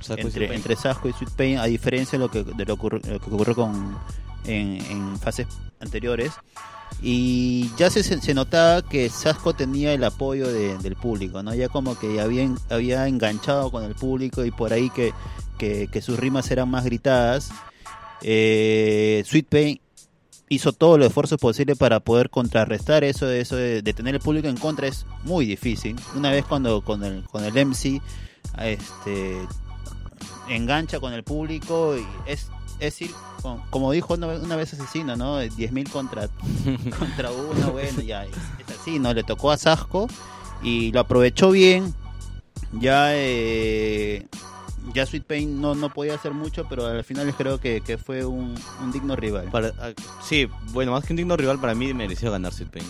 Sasco 0.00 0.22
entre, 0.22 0.54
entre 0.54 0.76
Sasco 0.76 1.08
y 1.08 1.12
Sweet 1.12 1.30
Pain, 1.32 1.58
a 1.58 1.64
diferencia 1.64 2.18
de 2.18 2.24
lo 2.24 2.30
que, 2.30 2.42
de 2.42 2.64
lo, 2.64 2.76
ocurri- 2.78 3.04
lo 3.04 3.20
que 3.20 3.26
ocurrió 3.30 3.54
con, 3.54 3.96
en, 4.44 4.80
en 4.90 5.18
fases 5.18 5.46
anteriores. 5.80 6.32
Y 7.02 7.70
ya 7.76 7.90
se, 7.90 8.02
se 8.02 8.34
notaba 8.34 8.80
que 8.80 9.10
Sasco 9.10 9.52
tenía 9.52 9.92
el 9.92 10.04
apoyo 10.04 10.46
de- 10.50 10.78
del 10.78 10.96
público, 10.96 11.42
¿no? 11.42 11.54
Ya 11.54 11.68
como 11.68 11.98
que 11.98 12.20
había, 12.20 12.48
había 12.70 13.06
enganchado 13.08 13.70
con 13.70 13.84
el 13.84 13.94
público 13.94 14.44
y 14.44 14.50
por 14.50 14.72
ahí 14.72 14.88
que, 14.90 15.12
que, 15.64 15.88
que 15.88 16.02
sus 16.02 16.18
rimas 16.18 16.50
eran 16.50 16.68
más 16.70 16.84
gritadas. 16.84 17.50
Eh, 18.22 19.22
Sweet 19.26 19.46
Pain 19.48 19.80
hizo 20.48 20.72
todos 20.72 20.98
los 20.98 21.08
esfuerzos 21.08 21.38
posibles 21.40 21.78
para 21.78 22.00
poder 22.00 22.28
contrarrestar 22.30 23.02
eso, 23.04 23.30
eso 23.30 23.56
de, 23.56 23.82
de 23.82 23.92
tener 23.94 24.14
el 24.14 24.20
público 24.20 24.46
en 24.48 24.56
contra 24.56 24.86
es 24.86 25.06
muy 25.24 25.46
difícil. 25.46 25.96
Una 26.14 26.30
vez 26.30 26.44
cuando 26.44 26.82
con 26.82 27.02
el, 27.04 27.24
con 27.24 27.44
el 27.44 27.52
MC 27.66 28.00
este, 28.58 29.38
engancha 30.48 31.00
con 31.00 31.12
el 31.12 31.22
público 31.24 31.96
y 31.96 32.06
es, 32.30 32.48
es 32.78 33.00
ir, 33.02 33.10
como 33.70 33.90
dijo 33.92 34.14
una, 34.14 34.26
vez- 34.26 34.42
una 34.42 34.56
vez 34.56 34.72
Asesino, 34.74 35.16
¿no? 35.16 35.42
10.000 35.42 35.90
contra, 35.90 36.28
contra 36.98 37.30
uno, 37.32 37.72
bueno, 37.72 38.00
ya 38.02 38.24
es, 38.24 38.32
es 38.68 38.78
así, 38.80 38.98
¿no? 38.98 39.12
Le 39.14 39.24
tocó 39.24 39.50
a 39.50 39.56
Sasco 39.56 40.08
y 40.62 40.92
lo 40.92 41.00
aprovechó 41.00 41.50
bien. 41.50 41.94
Ya, 42.72 43.08
eh, 43.14 44.26
ya 44.92 45.06
Sweet 45.06 45.24
Pain 45.24 45.60
no, 45.60 45.74
no 45.74 45.88
podía 45.88 46.14
hacer 46.14 46.32
mucho, 46.32 46.66
pero 46.68 46.86
al 46.86 47.04
final 47.04 47.32
creo 47.34 47.58
que, 47.58 47.80
que 47.80 47.96
fue 47.98 48.24
un, 48.24 48.54
un 48.82 48.92
digno 48.92 49.16
rival. 49.16 49.48
Para- 49.50 49.72
ah, 49.78 49.90
sí, 50.22 50.48
bueno, 50.72 50.92
más 50.92 51.04
que 51.04 51.12
un 51.12 51.16
digno 51.16 51.36
rival, 51.36 51.58
para 51.60 51.74
mí 51.74 51.92
mereció 51.94 52.30
ganar 52.30 52.52
Sweet 52.52 52.70
Pain. 52.70 52.86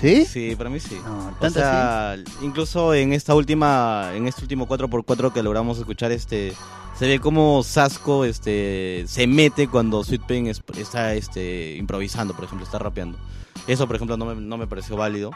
¿Sí? 0.00 0.26
Sí, 0.26 0.54
para 0.56 0.68
mí 0.70 0.78
sí. 0.80 0.98
No, 1.04 1.34
O 1.40 1.50
sea, 1.50 2.16
incluso 2.42 2.92
en 2.94 3.12
esta 3.14 3.34
última, 3.34 4.10
en 4.14 4.26
este 4.28 4.42
último 4.42 4.68
4x4 4.68 5.32
que 5.32 5.42
logramos 5.42 5.78
escuchar, 5.78 6.12
este, 6.12 6.52
se 6.98 7.06
ve 7.06 7.18
como 7.20 7.62
Sasco, 7.62 8.24
este, 8.24 9.04
se 9.08 9.26
mete 9.26 9.66
cuando 9.68 10.04
Sweet 10.04 10.22
Pain 10.26 10.46
es- 10.48 10.62
está, 10.76 11.14
este, 11.14 11.76
improvisando, 11.76 12.34
por 12.34 12.44
ejemplo, 12.44 12.66
está 12.66 12.78
rapeando. 12.78 13.18
Eso, 13.66 13.86
por 13.86 13.96
ejemplo, 13.96 14.16
no 14.16 14.26
me, 14.26 14.34
no 14.34 14.56
me 14.58 14.66
pareció 14.66 14.96
válido. 14.96 15.30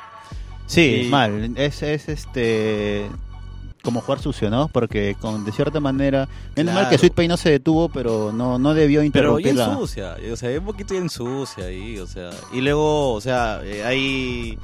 Sí, 0.67 1.05
Y- 1.07 1.09
mal. 1.11 1.53
Es, 1.57 1.83
es 1.83 2.09
este 2.09 3.09
como 3.83 4.01
jugar 4.01 4.21
sucio, 4.21 4.51
¿no? 4.51 4.69
Porque 4.69 5.17
con 5.21 5.45
de 5.45 5.53
cierta 5.53 5.81
manera, 5.81 6.29
menos 6.57 6.75
mal 6.75 6.85
que 6.85 6.91
Claro. 6.91 7.01
Sweet 7.01 7.15
Pain 7.15 7.29
no 7.29 7.37
se 7.37 7.51
detuvo, 7.51 7.89
pero 7.89 8.33
no 8.33 8.59
no 8.59 8.75
debió 8.75 9.01
Pero 9.01 9.07
interrumpir 9.07 9.55
la 9.55 9.73
ensucia, 9.73 10.17
o 10.33 10.37
sea, 10.37 10.59
un 10.59 10.65
poquito 10.65 10.95
ensucia 10.95 11.65
ahí, 11.65 11.99
o 11.99 12.07
sea. 12.07 12.31
Y 12.53 12.61
luego, 12.61 13.13
o 13.13 13.21
sea, 13.21 13.61
eh, 13.65 13.85
ahí 13.85 14.59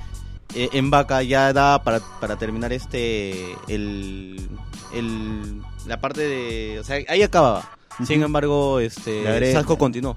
eh, 0.54 0.70
en 0.72 0.90
Vaca 0.90 1.22
ya 1.22 1.52
da 1.52 1.82
para, 1.82 2.00
para 2.20 2.36
terminar 2.36 2.72
este, 2.72 3.52
el, 3.68 4.48
el, 4.94 5.60
la 5.86 6.00
parte 6.00 6.22
de, 6.22 6.80
o 6.80 6.84
sea, 6.84 6.98
ahí 7.08 7.22
acababa. 7.22 7.70
Sin 8.04 8.22
embargo, 8.22 8.78
este. 8.78 9.52
Sasco 9.52 9.76
continuó. 9.76 10.16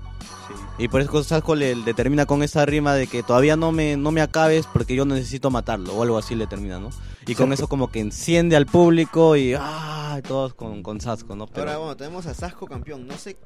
Y 0.78 0.88
por 0.88 1.02
eso 1.02 1.24
Sasco 1.24 1.56
le, 1.56 1.76
le 1.76 1.94
termina 1.94 2.26
con 2.26 2.44
esa 2.44 2.66
rima 2.66 2.94
de 2.94 3.08
que 3.08 3.24
todavía 3.24 3.56
no 3.56 3.72
me, 3.72 3.98
no 3.98 4.12
me 4.12 4.22
acabes 4.22 4.68
porque 4.72 4.96
yo 4.96 5.06
necesito 5.06 5.50
matarlo, 5.50 5.94
o 5.94 6.04
algo 6.04 6.18
así 6.18 6.36
le 6.36 6.48
termina, 6.48 6.80
¿no? 6.80 6.90
Y 7.28 7.36
con 7.36 7.54
eso 7.54 7.68
como 7.68 7.92
que 7.92 8.00
enciende 8.00 8.56
al 8.56 8.66
público 8.66 9.36
y, 9.36 9.54
ah, 9.58 10.20
todos 10.28 10.54
con, 10.54 10.82
con 10.84 11.00
Sasco, 11.00 11.36
¿no? 11.36 11.48
Pero- 11.48 11.62
Ahora, 11.62 11.78
bueno, 11.78 11.98
tenemos 11.98 12.26
a 12.26 12.34
Sasco 12.34 12.66
campeón. 12.68 13.08
No 13.08 13.18
sé 13.18 13.38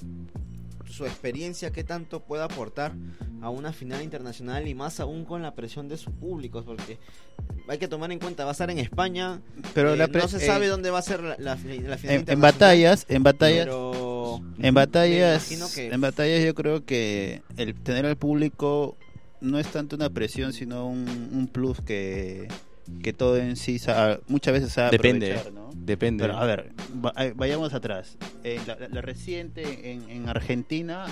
su 0.89 1.05
experiencia, 1.05 1.71
qué 1.71 1.83
tanto 1.83 2.21
puede 2.21 2.43
aportar 2.43 2.93
a 3.41 3.49
una 3.49 3.73
final 3.73 4.01
internacional 4.01 4.65
y 4.67 4.73
más 4.73 5.01
aún 5.01 5.25
con 5.25 5.41
la 5.41 5.53
presión 5.53 5.89
de 5.89 5.97
sus 5.97 6.13
públicos, 6.13 6.63
porque 6.65 6.99
hay 7.67 7.77
que 7.77 7.89
tomar 7.89 8.11
en 8.13 8.19
cuenta, 8.19 8.45
va 8.45 8.51
a 8.51 8.53
estar 8.53 8.71
en 8.71 8.79
España, 8.79 9.41
Pero 9.73 9.93
eh, 9.93 9.97
la 9.97 10.07
no 10.07 10.27
se 10.29 10.38
eh, 10.38 10.39
sabe 10.47 10.67
dónde 10.67 10.91
va 10.91 10.99
a 10.99 11.01
ser 11.01 11.21
la, 11.21 11.35
la 11.38 11.57
fi- 11.57 11.79
la 11.79 11.97
final 11.97 12.15
en, 12.15 12.15
en 12.15 12.19
internacional, 12.19 12.39
batallas, 12.39 13.05
en 13.09 13.23
batallas, 13.23 13.65
pero 13.65 14.41
en 14.59 14.73
batallas, 14.73 15.49
que- 15.75 15.88
en 15.89 15.99
batallas 16.01 16.45
yo 16.45 16.55
creo 16.55 16.85
que 16.85 17.41
el 17.57 17.75
tener 17.75 18.05
al 18.05 18.15
público 18.15 18.95
no 19.41 19.59
es 19.59 19.67
tanto 19.67 19.97
una 19.97 20.09
presión, 20.09 20.53
sino 20.53 20.88
un, 20.88 21.29
un 21.33 21.47
plus 21.51 21.81
que 21.81 22.47
que 23.01 23.13
todo 23.13 23.37
en 23.37 23.55
sí 23.55 23.79
muchas 24.27 24.53
veces 24.53 24.71
sabe 24.73 24.91
Depende, 24.91 25.35
¿no? 25.53 25.69
depende. 25.73 26.23
Pero 26.23 26.37
a 26.37 26.45
ver, 26.45 26.71
eh, 27.17 27.33
vayamos 27.35 27.73
atrás. 27.73 28.17
Eh, 28.43 28.59
la, 28.67 28.75
la- 28.75 28.87
la 28.89 29.01
reciente 29.01 29.91
en, 29.91 30.09
en 30.09 30.29
Argentina, 30.29 31.05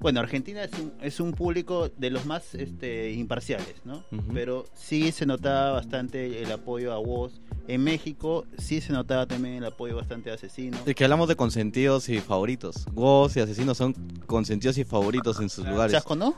bueno, 0.00 0.20
Argentina 0.20 0.64
es 0.64 0.72
un, 0.78 0.92
es 1.02 1.20
un 1.20 1.32
público 1.32 1.90
de 1.96 2.10
los 2.10 2.24
más 2.24 2.54
este, 2.54 3.12
imparciales, 3.12 3.74
¿no? 3.84 4.02
Ujú. 4.12 4.32
Pero 4.32 4.66
sí 4.74 5.12
se 5.12 5.26
notaba 5.26 5.72
bastante 5.72 6.42
el 6.42 6.50
apoyo 6.52 6.92
a 6.92 6.98
vos. 6.98 7.40
En 7.66 7.84
México 7.84 8.46
sí 8.56 8.80
se 8.80 8.92
notaba 8.94 9.26
también 9.26 9.54
el 9.56 9.64
apoyo 9.66 9.94
bastante 9.96 10.30
a 10.30 10.34
Asesino. 10.34 10.78
Es 10.86 10.94
que 10.94 11.04
hablamos 11.04 11.28
de 11.28 11.36
consentidos 11.36 12.08
y 12.08 12.18
favoritos. 12.20 12.86
Woz 12.94 13.36
y 13.36 13.40
Asesinos 13.40 13.76
son 13.76 13.94
consentidos 14.26 14.78
y 14.78 14.84
favoritos 14.84 15.38
en 15.40 15.50
sus 15.50 15.66
lugares. 15.66 15.92
¿Chasco 15.92 16.16
no? 16.16 16.34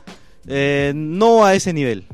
Eh, 0.47 0.91
no 0.95 1.45
a 1.45 1.53
ese 1.55 1.71
nivel. 1.71 2.05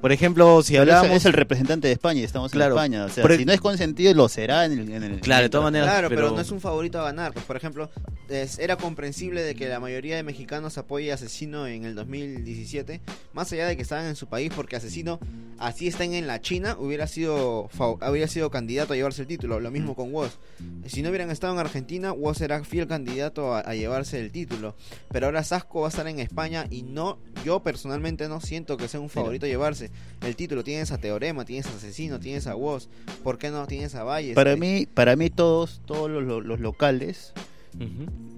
Por 0.00 0.12
ejemplo, 0.12 0.62
si 0.62 0.76
hablamos... 0.76 1.10
es 1.10 1.24
el 1.26 1.32
representante 1.34 1.86
de 1.88 1.92
España 1.92 2.20
y 2.20 2.24
estamos 2.24 2.50
Claro. 2.52 2.74
en 2.74 2.78
España. 2.78 3.04
O 3.04 3.08
sea, 3.10 3.22
Pero- 3.22 3.36
si 3.36 3.44
no 3.44 3.52
es 3.52 3.60
consentido, 3.60 4.14
lo 4.14 4.28
será 4.28 4.64
en 4.64 4.72
el. 4.72 4.90
en 4.92 5.02
el- 5.02 5.20
Claro, 5.20 5.42
de 5.42 5.48
todas 5.50 5.64
maneras. 5.64 5.88
Claro, 5.90 6.08
pero... 6.08 6.20
pero- 6.22 6.34
no 6.34 6.40
es 6.40 6.50
un 6.50 6.60
favorito 6.60 6.98
a 7.00 7.04
ganar. 7.04 7.32
Pues, 7.32 7.44
por 7.44 7.56
ejemplo, 7.56 7.90
es- 8.28 8.58
era 8.58 8.76
comprensible 8.76 9.42
de 9.42 9.54
que 9.54 9.68
la 9.68 9.78
mayoría 9.78 10.16
de 10.16 10.22
mexicanos 10.22 10.78
apoye 10.78 11.10
a 11.10 11.14
Asesino 11.16 11.66
en 11.66 11.84
el 11.84 11.94
2017, 11.94 13.00
más 13.34 13.52
allá 13.52 13.66
de 13.66 13.76
que 13.76 13.82
estaban 13.82 14.06
en 14.06 14.16
su 14.16 14.26
país, 14.26 14.50
porque 14.54 14.76
Asesino, 14.76 15.20
así 15.58 15.88
estén 15.88 16.14
en 16.14 16.26
la 16.26 16.40
China, 16.40 16.76
hubiera 16.78 17.06
sido 17.06 17.68
hubiera 17.78 18.26
sido 18.28 18.50
candidato 18.50 18.94
a 18.94 18.96
llevarse 18.96 19.22
el 19.22 19.28
título. 19.28 19.60
Lo 19.60 19.70
mismo 19.70 19.94
con 19.94 20.12
Woz. 20.14 20.38
Si 20.86 21.02
no 21.02 21.10
hubieran 21.10 21.30
estado 21.30 21.52
en 21.52 21.58
Argentina, 21.58 22.12
Woz 22.12 22.40
era 22.40 22.64
fiel 22.64 22.86
candidato 22.86 23.54
a, 23.54 23.60
a 23.60 23.74
llevarse 23.74 24.18
el 24.18 24.32
título. 24.32 24.74
Pero 25.12 25.26
ahora 25.26 25.44
Sasco 25.44 25.80
va 25.82 25.88
a 25.88 25.90
estar 25.90 26.06
en 26.08 26.20
España 26.20 26.66
y 26.70 26.82
no, 26.82 27.18
yo 27.44 27.60
personalmente 27.60 28.28
no 28.28 28.40
siento 28.40 28.76
que 28.78 28.88
sea 28.88 29.00
un 29.00 29.10
favorito 29.10 29.44
a 29.44 29.48
llevarse 29.48 29.89
el 30.22 30.36
título. 30.36 30.62
Tienes 30.64 30.90
a 30.92 30.98
Teorema, 30.98 31.44
tienes 31.44 31.66
a 31.66 31.70
Asesino, 31.70 32.18
tienes 32.20 32.46
a 32.46 32.54
Woz. 32.56 32.88
¿Por 33.22 33.38
qué 33.38 33.50
no 33.50 33.66
tienes 33.66 33.94
a 33.94 34.04
Valles? 34.04 34.34
Para 34.34 34.56
mí, 34.56 34.86
para 34.92 35.16
mí 35.16 35.30
todos, 35.30 35.80
todos 35.86 36.10
los, 36.10 36.24
los- 36.24 36.44
los 36.44 36.60
locales 36.60 37.32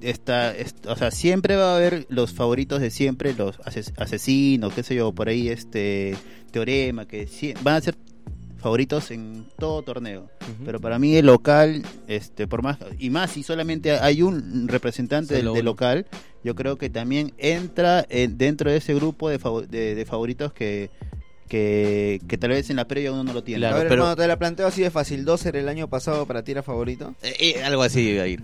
está, 0.01 0.55
est- 0.57 0.87
o 0.87 0.97
sea, 0.97 1.11
siempre 1.11 1.57
va 1.57 1.73
a 1.73 1.77
haber 1.77 2.07
los 2.09 2.33
favoritos 2.33 2.81
de 2.81 2.91
siempre, 2.91 3.35
los 3.35 3.59
ases- 3.61 3.93
asesinos, 3.97 4.73
qué 4.75 4.83
sé 4.83 4.95
yo, 4.95 5.13
por 5.13 5.29
ahí 5.29 5.49
este 5.49 6.15
teorema, 6.51 7.07
que 7.07 7.27
sí- 7.27 7.55
van 7.63 7.77
a 7.77 7.81
ser 7.81 7.97
favoritos 8.59 9.11
en 9.11 9.47
todo 9.59 9.83
torneo. 9.83 10.29
Pero 10.65 10.81
para 10.81 10.99
mí 10.99 11.17
el 11.17 11.27
local, 11.27 11.83
este, 12.07 12.47
por 12.47 12.63
más 12.63 12.79
y 12.99 13.11
más 13.11 13.31
si 13.33 13.43
solamente 13.43 13.93
hay 13.93 14.23
un 14.23 14.69
representante 14.69 15.35
del, 15.35 15.49
uno. 15.49 15.63
local, 15.63 16.07
yo 16.45 16.55
creo 16.55 16.77
que 16.77 16.89
también 16.91 17.33
entra 17.39 18.05
en- 18.09 18.39
dentro 18.39 18.71
de 18.71 18.77
ese 18.77 18.95
grupo 18.95 19.29
de, 19.31 19.39
de, 19.69 19.95
de 19.97 20.05
favoritos 20.05 20.53
que, 20.53 20.91
que 21.53 22.21
que 22.27 22.39
tal 22.39 22.49
vez 22.49 22.71
en 22.71 22.77
la 22.77 22.89
previa 22.89 23.13
uno 23.13 23.25
no 23.25 23.35
lo 23.35 23.45
tiene. 23.45 23.61
Claro, 23.61 23.77
a 23.77 23.79
ver, 23.81 23.89
pero- 23.89 24.03
hermano, 24.05 24.17
te 24.17 24.27
la 24.27 24.39
planteo 24.39 24.67
así 24.67 24.81
de 24.81 24.91
fácil. 24.91 25.27
¿Doser 25.27 25.55
el 25.57 25.69
año 25.69 25.87
pasado 25.87 26.25
para 26.27 26.43
ti 26.43 26.53
era 26.53 26.63
favorito? 26.63 27.15
Eh, 27.23 27.35
eh, 27.59 27.63
algo 27.63 27.83
así 27.83 28.01
iba 28.01 28.23
a 28.23 28.27
ir. 28.27 28.43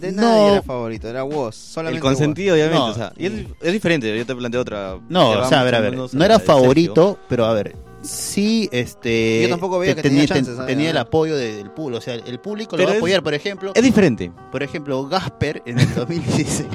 De 0.00 0.10
No. 0.10 0.22
nadie 0.22 0.52
era 0.54 0.62
favorito, 0.62 1.08
era. 1.08 1.22
Solamente 1.52 1.98
El 1.98 2.02
consentido, 2.02 2.54
obviamente. 2.54 2.78
No. 2.80 2.86
o 2.86 2.94
sea, 2.94 3.12
y 3.16 3.26
es, 3.26 3.32
es 3.60 3.72
diferente, 3.72 4.16
yo 4.18 4.26
te 4.26 4.34
planteo 4.34 4.60
otra. 4.60 4.98
No, 5.08 5.30
o 5.30 5.48
sea, 5.48 5.60
a 5.60 5.64
ver, 5.64 5.76
a 5.76 5.80
ver, 5.80 5.94
no 5.96 6.24
era 6.24 6.40
favorito, 6.40 7.16
pero 7.28 7.44
a 7.44 7.54
ver, 7.54 7.76
sí, 8.02 8.68
este... 8.72 9.42
Yo 9.42 9.48
tampoco 9.48 9.78
veía 9.78 9.94
te- 9.94 10.02
que 10.02 10.08
tenía 10.08 10.26
ten- 10.26 10.44
chances, 10.44 10.66
tenía 10.66 10.90
el 10.90 10.96
apoyo 10.96 11.36
de- 11.36 11.54
del 11.56 11.70
público, 11.70 11.98
o 11.98 12.00
sea, 12.00 12.14
el 12.14 12.40
público 12.40 12.72
Pero 12.76 12.82
lo 12.82 12.86
va 12.88 12.92
a 12.92 12.94
es- 12.96 13.00
apoyar, 13.00 13.22
por 13.22 13.34
ejemplo. 13.34 13.72
Es 13.74 13.82
diferente. 13.82 14.30
por 14.50 14.62
ejemplo, 14.62 15.06
Gasper 15.06 15.62
en 15.66 15.78
el 15.78 15.94
2016, 15.94 16.68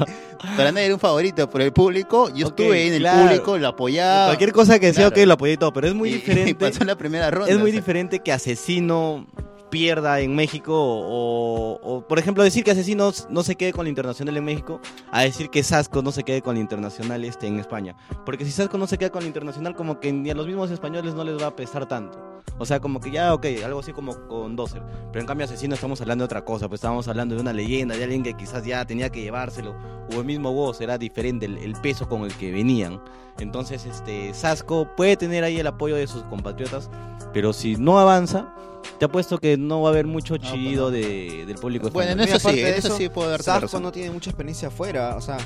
para 0.55 0.71
nadie 0.71 0.85
era 0.85 0.93
un 0.95 0.99
favorito 0.99 1.49
por 1.49 1.61
el 1.61 1.71
público, 1.73 2.29
yo 2.33 2.47
estuve 2.47 2.87
en 2.87 2.93
el 2.93 2.99
claro. 3.01 3.27
público, 3.27 3.57
lo 3.57 3.67
apoyaba. 3.67 4.27
Cualquier 4.27 4.51
cosa 4.53 4.79
que 4.79 4.93
sea, 4.93 5.09
claro. 5.09 5.21
ok, 5.21 5.27
lo 5.27 5.33
apoyé 5.33 5.53
y 5.53 5.57
todo, 5.57 5.73
pero 5.73 5.87
es 5.87 5.93
muy 5.93 6.09
y- 6.09 6.13
y 6.13 6.15
diferente. 6.19 6.55
pasó 6.55 6.81
en 6.81 6.87
la 6.87 6.97
primera 6.97 7.29
ronda. 7.31 7.51
es 7.51 7.57
muy 7.59 7.69
o 7.71 7.73
sea. 7.73 7.81
diferente 7.81 8.19
que 8.19 8.31
Asesino 8.31 9.27
pierda 9.69 10.19
en 10.21 10.35
México 10.35 10.73
o, 10.75 11.79
o, 11.81 12.07
por 12.07 12.19
ejemplo 12.19 12.43
decir 12.43 12.63
que 12.63 12.71
Asesino 12.71 13.11
no 13.29 13.43
se 13.43 13.55
quede 13.55 13.73
con 13.73 13.85
la 13.85 13.89
Internacional 13.89 14.37
en 14.37 14.45
México 14.45 14.79
a 15.11 15.21
decir 15.21 15.49
que 15.49 15.63
Sasco 15.63 16.01
no 16.01 16.11
se 16.11 16.23
quede 16.23 16.41
con 16.41 16.55
la 16.55 16.61
Internacional 16.61 17.23
este 17.25 17.47
en 17.47 17.59
España. 17.59 17.95
Porque 18.25 18.45
si 18.45 18.51
Sasco 18.51 18.77
no 18.77 18.87
se 18.87 18.97
queda 18.97 19.09
con 19.09 19.21
la 19.21 19.27
Internacional 19.27 19.75
como 19.75 19.99
que 19.99 20.11
ni 20.11 20.29
a 20.29 20.35
los 20.35 20.47
mismos 20.47 20.71
españoles 20.71 21.13
no 21.13 21.23
les 21.23 21.41
va 21.41 21.47
a 21.47 21.55
pesar 21.55 21.87
tanto. 21.87 22.41
O 22.57 22.65
sea 22.65 22.79
como 22.79 22.99
que 22.99 23.11
ya 23.11 23.33
ok 23.33 23.45
algo 23.63 23.79
así 23.79 23.93
como 23.93 24.15
con 24.27 24.55
Dozer 24.55 24.81
pero 25.11 25.21
en 25.21 25.27
cambio 25.27 25.45
Asesino 25.45 25.75
estamos 25.75 26.01
hablando 26.01 26.23
de 26.23 26.25
otra 26.25 26.43
cosa 26.43 26.67
pues 26.67 26.79
estamos 26.79 27.07
hablando 27.07 27.35
de 27.35 27.41
una 27.41 27.53
leyenda 27.53 27.95
de 27.95 28.03
alguien 28.03 28.23
que 28.23 28.33
quizás 28.33 28.65
ya 28.65 28.85
tenía 28.85 29.09
que 29.09 29.21
llevárselo 29.21 29.75
o 30.15 30.19
el 30.19 30.25
mismo 30.25 30.53
voz 30.53 30.79
era 30.81 30.97
diferente 30.97 31.45
el, 31.45 31.57
el 31.57 31.73
peso 31.73 32.07
con 32.07 32.23
el 32.23 32.33
que 32.33 32.51
venían. 32.51 33.01
Entonces 33.39 33.85
este 33.85 34.33
Sasco 34.33 34.89
puede 34.95 35.17
tener 35.17 35.43
ahí 35.43 35.59
el 35.59 35.67
apoyo 35.67 35.95
de 35.95 36.07
sus 36.07 36.23
compatriotas 36.23 36.89
pero 37.33 37.53
si 37.53 37.75
no 37.75 37.99
avanza 37.99 38.53
te 38.99 39.05
apuesto 39.05 39.37
que 39.37 39.57
no 39.57 39.81
va 39.81 39.89
a 39.89 39.91
haber 39.91 40.07
mucho 40.07 40.35
pues 40.37 40.51
chido 40.51 40.85
no. 40.85 40.91
de, 40.91 41.45
del 41.45 41.55
público 41.57 41.89
Bueno, 41.91 42.11
en 42.13 42.19
español. 42.21 42.37
eso 42.37 42.49
sí, 42.49 42.55
de 42.61 42.69
en 42.69 42.75
eso 42.75 42.97
sí 42.97 43.09
puedo 43.09 43.29
darte 43.29 43.59
razón. 43.59 43.83
no 43.83 43.91
tiene 43.91 44.11
mucha 44.11 44.29
experiencia 44.31 44.67
afuera, 44.69 45.15
o 45.15 45.21
sea, 45.21 45.37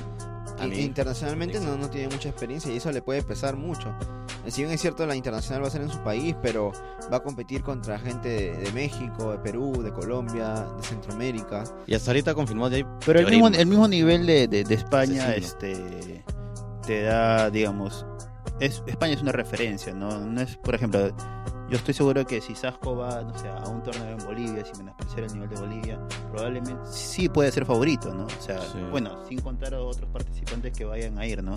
internacionalmente 0.70 1.60
no, 1.60 1.76
no 1.78 1.90
tiene 1.90 2.08
mucha 2.10 2.30
experiencia 2.30 2.72
y 2.72 2.78
eso 2.78 2.92
le 2.92 3.02
puede 3.02 3.24
pesar 3.24 3.56
mucho. 3.56 3.94
Si 4.48 4.62
bien 4.62 4.74
es 4.74 4.82
cierto, 4.82 5.06
la 5.06 5.16
internacional 5.16 5.64
va 5.64 5.68
a 5.68 5.72
ser 5.72 5.82
en 5.82 5.90
su 5.90 6.00
país, 6.04 6.36
pero 6.42 6.72
va 7.12 7.18
a 7.18 7.20
competir 7.24 7.62
contra 7.62 8.00
gente 8.00 8.30
de, 8.30 8.52
de 8.58 8.72
México, 8.72 9.32
de 9.32 9.38
Perú, 9.40 9.82
de 9.84 9.92
Colombia, 9.92 10.66
de 10.78 10.84
Centroamérica. 10.84 11.64
y 11.88 11.94
hasta 11.94 12.12
ahorita 12.12 12.34
confirmó 12.34 12.70
de 12.70 12.78
ahí 12.78 12.86
Pero 13.06 13.20
el 13.20 13.28
mismo, 13.30 13.48
el 13.48 13.66
mismo 13.68 13.88
nivel 13.88 14.26
de, 14.26 14.48
de- 14.48 14.64
de 14.64 14.76
España 14.76 15.36
este 15.36 16.24
te 16.86 17.04
da, 17.04 17.50
digamos, 17.52 18.06
es, 18.60 18.82
España 18.88 19.14
es 19.14 19.22
una 19.22 19.32
referencia, 19.32 19.94
¿no? 19.94 20.20
No 20.20 20.42
es, 20.42 20.58
por 20.58 20.74
ejemplo, 20.74 21.12
yo 21.72 21.78
estoy 21.78 21.94
seguro 21.94 22.26
que 22.28 22.42
si 22.42 22.54
Sasco 22.54 22.96
va, 22.98 23.22
no 23.24 23.36
sé, 23.38 23.48
a 23.48 23.68
un 23.70 23.82
torneo 23.82 24.10
en 24.20 24.26
Bolivia, 24.26 24.64
sin 24.66 24.78
menospreciar 24.80 25.22
el 25.24 25.34
nivel 25.34 25.50
de 25.50 25.60
Bolivia, 25.60 26.00
probablemente 26.32 26.82
sí 26.86 27.30
puede 27.30 27.52
ser 27.52 27.66
favorito, 27.66 28.14
¿no? 28.14 28.26
O 28.26 28.42
sea, 28.42 28.60
Sí. 28.62 28.78
bueno, 28.92 29.26
sin 29.28 29.40
contar 29.42 29.74
a 29.74 29.80
otros 29.82 30.10
participantes 30.12 30.74
que 30.78 30.86
vayan 30.86 31.18
a 31.18 31.26
ir, 31.26 31.42
¿no? 31.42 31.56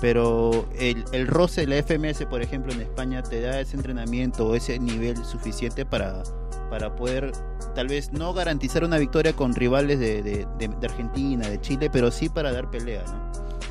Pero 0.00 0.66
el, 0.78 1.04
el 1.12 1.26
roce 1.26 1.62
de 1.62 1.66
la 1.66 1.76
FMS, 1.82 2.24
por 2.26 2.40
ejemplo, 2.40 2.72
en 2.72 2.80
España 2.82 3.22
te 3.22 3.40
da 3.40 3.60
ese 3.60 3.76
entrenamiento 3.76 4.46
o 4.46 4.54
ese 4.54 4.78
nivel 4.78 5.16
suficiente 5.24 5.84
para, 5.84 6.22
para 6.70 6.94
poder 6.94 7.32
tal 7.74 7.88
vez 7.88 8.12
no 8.12 8.32
garantizar 8.32 8.84
una 8.84 8.96
victoria 8.98 9.32
con 9.34 9.54
rivales 9.54 9.98
de, 9.98 10.22
de- 10.22 10.46
de- 10.58 10.68
de 10.68 10.86
Argentina, 10.86 11.48
de 11.48 11.60
Chile, 11.60 11.90
pero 11.92 12.10
sí 12.12 12.28
para 12.28 12.52
dar 12.52 12.70
pelea, 12.70 13.02
¿no? 13.06 13.28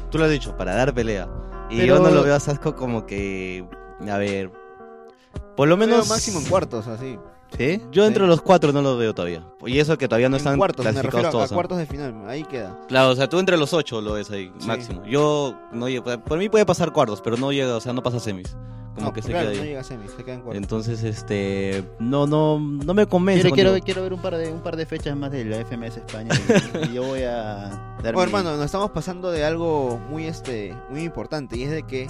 tú 0.10 0.18
lo 0.18 0.26
has 0.26 0.32
dicho 0.32 0.56
para 0.56 0.74
dar 0.76 0.94
pelea 0.94 1.28
y 1.70 1.78
Pero- 1.80 1.98
yo 1.98 2.02
no 2.04 2.10
lo 2.12 2.24
veo 2.24 2.34
a 2.36 2.40
Sasco 2.40 2.76
como 2.76 3.06
que 3.06 3.66
a 4.10 4.18
ver 4.18 4.52
por 5.56 5.68
lo 5.68 5.78
Menos 5.78 5.96
menos 5.96 6.10
máximo 6.10 6.40
en 6.40 6.46
cuartos, 6.46 6.88
así. 6.88 7.18
¿Sí? 7.58 7.82
Yo 7.92 8.06
entre 8.06 8.28
los 8.28 8.42
cuatro 8.42 8.74
no 8.74 8.82
lo 8.82 8.98
veo 8.98 9.16
todavía. 9.16 9.42
Y 9.66 9.80
eso 9.80 9.98
que 9.98 10.08
todavía 10.10 10.28
no 10.28 10.36
En 10.36 10.40
están 10.42 10.58
cuartos, 10.58 10.86
me 10.86 10.92
clasificados 10.92 11.14
refiero 11.24 11.30
a, 11.30 11.32
todos. 11.32 11.52
a 11.52 11.54
¿no? 11.54 11.56
cuartos 11.56 11.78
de 11.78 11.86
final, 11.86 12.24
ahí 12.28 12.44
queda. 12.44 12.78
Claro, 12.90 13.12
o 13.12 13.16
sea, 13.16 13.30
tú 13.30 13.40
entre 13.40 13.56
los 13.58 13.72
ocho 13.74 14.02
lo 14.02 14.14
ves 14.14 14.30
ahí, 14.32 14.52
Sí. 14.60 14.68
máximo. 14.68 15.06
Yo, 15.06 15.56
no 15.72 15.88
llego- 15.88 16.22
por 16.24 16.38
mí 16.40 16.50
puede 16.50 16.66
pasar 16.66 16.92
cuartos, 16.92 17.22
pero 17.22 17.38
no 17.38 17.52
llega, 17.54 17.76
o 17.78 17.80
sea, 17.80 17.94
no 17.94 18.04
pasa 18.04 18.20
semis. 18.20 18.56
Como 18.96 19.08
no, 19.10 19.14
que 19.14 19.22
se 19.22 19.30
claro, 19.30 19.46
queda 19.50 19.56
no 19.58 19.62
ahí. 19.62 19.68
llega 19.70 19.80
a 19.82 19.84
semis, 19.86 20.12
se 20.12 20.24
queda 20.26 20.36
en 20.36 20.42
cuartos. 20.42 20.62
Entonces, 20.62 21.04
este, 21.04 21.84
no, 22.00 22.28
no, 22.28 22.60
no 22.60 22.94
me 22.94 23.06
convence. 23.06 23.44
Quiero, 23.52 23.70
quiero, 23.72 23.86
quiero 23.86 24.02
ver 24.04 24.14
un 24.14 24.20
par 24.22 24.36
de 24.38 24.52
un 24.52 24.60
par 24.62 24.76
de 24.76 24.86
fechas 24.86 25.16
más 25.16 25.32
de 25.32 25.46
la 25.46 25.58
FMS 25.64 25.98
España 25.98 26.34
y, 26.84 26.88
y 26.90 26.94
yo 26.96 27.04
voy 27.04 27.22
a 27.22 27.96
dar 28.04 28.14
Bueno, 28.14 28.18
mi- 28.18 28.24
hermano, 28.24 28.58
nos 28.58 28.66
estamos 28.66 28.92
pasando 28.92 29.32
de 29.32 29.46
algo 29.46 30.00
muy 30.10 30.26
este 30.26 30.76
muy 30.90 31.04
importante 31.04 31.56
y 31.58 31.64
es 31.64 31.72
de 31.72 31.84
que 31.84 32.08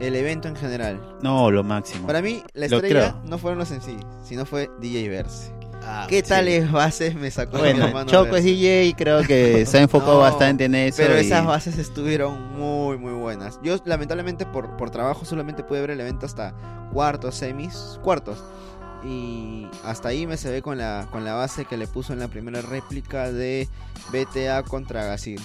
el 0.00 0.14
evento 0.16 0.48
en 0.48 0.56
general. 0.56 1.16
No, 1.22 1.50
lo 1.50 1.64
máximo. 1.64 2.06
Para 2.06 2.22
mí, 2.22 2.42
la 2.54 2.68
Lo 2.68 2.76
estrella 2.76 3.10
creo. 3.12 3.22
no 3.24 3.38
fueron 3.38 3.58
los 3.58 3.70
en 3.70 3.82
sí, 3.82 3.96
sino 4.24 4.44
fue 4.46 4.70
DJ 4.80 5.08
Verse. 5.08 5.52
Ah, 5.90 6.06
¿Qué 6.08 6.16
sí. 6.22 6.28
tales 6.28 6.70
bases 6.70 7.14
me 7.14 7.30
sacó 7.30 7.54
mi 7.56 7.60
Bueno, 7.62 7.86
hermano 7.86 8.10
Choco 8.10 8.26
es 8.36 8.44
Verse? 8.44 8.48
DJ 8.48 8.84
y 8.86 8.94
creo 8.94 9.22
que 9.22 9.64
se 9.64 9.78
ha 9.78 9.82
enfocado 9.82 10.14
No, 10.14 10.18
bastante 10.20 10.64
en 10.66 10.74
eso. 10.74 10.96
Pero 10.98 11.16
y- 11.16 11.24
esas 11.24 11.46
bases 11.46 11.78
estuvieron 11.78 12.52
muy, 12.58 12.98
muy 12.98 13.12
buenas. 13.12 13.58
Yo, 13.62 13.76
lamentablemente, 13.86 14.44
por, 14.44 14.76
por 14.76 14.90
trabajo 14.90 15.24
solamente 15.24 15.62
pude 15.64 15.80
ver 15.80 15.90
el 15.90 16.00
evento 16.00 16.26
hasta 16.26 16.52
cuartos, 16.92 17.36
semis, 17.36 17.98
cuartos. 18.02 18.42
Y 19.04 19.68
hasta 19.84 20.08
ahí 20.08 20.26
me 20.26 20.36
se 20.36 20.50
ve 20.50 20.60
con 20.60 20.76
la, 20.78 21.06
con 21.12 21.24
la 21.24 21.34
base 21.34 21.64
que 21.64 21.76
le 21.76 21.86
puso 21.86 22.12
en 22.12 22.18
la 22.18 22.26
primera 22.28 22.60
réplica 22.62 23.30
de 23.30 23.68
BTA 24.12 24.64
contra 24.64 25.04
Gasir. 25.04 25.40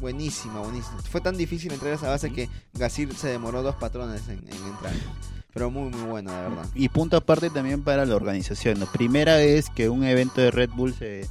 Buenísima, 0.00 0.60
buenísima. 0.60 0.98
Fue 1.02 1.20
tan 1.20 1.36
difícil 1.36 1.72
entrar 1.72 1.92
a 1.92 1.96
esa 1.96 2.08
base 2.08 2.32
que 2.32 2.48
Gasir 2.74 3.14
se 3.14 3.28
demoró 3.28 3.62
dos 3.62 3.74
patrones 3.76 4.28
en, 4.28 4.38
en 4.38 4.66
entrar. 4.66 4.92
Pero 5.52 5.70
muy, 5.70 5.90
muy 5.90 6.08
buena, 6.08 6.36
de 6.36 6.48
verdad. 6.48 6.66
Y 6.74 6.88
punto 6.88 7.16
aparte 7.16 7.50
también 7.50 7.82
para 7.82 8.06
la 8.06 8.14
organización. 8.14 8.78
¿no? 8.78 8.86
Primera 8.86 9.36
vez 9.36 9.70
que 9.70 9.88
un 9.88 10.04
evento 10.04 10.40
de 10.40 10.50
Red 10.50 10.70
Bull 10.70 10.94
se, 10.94 11.28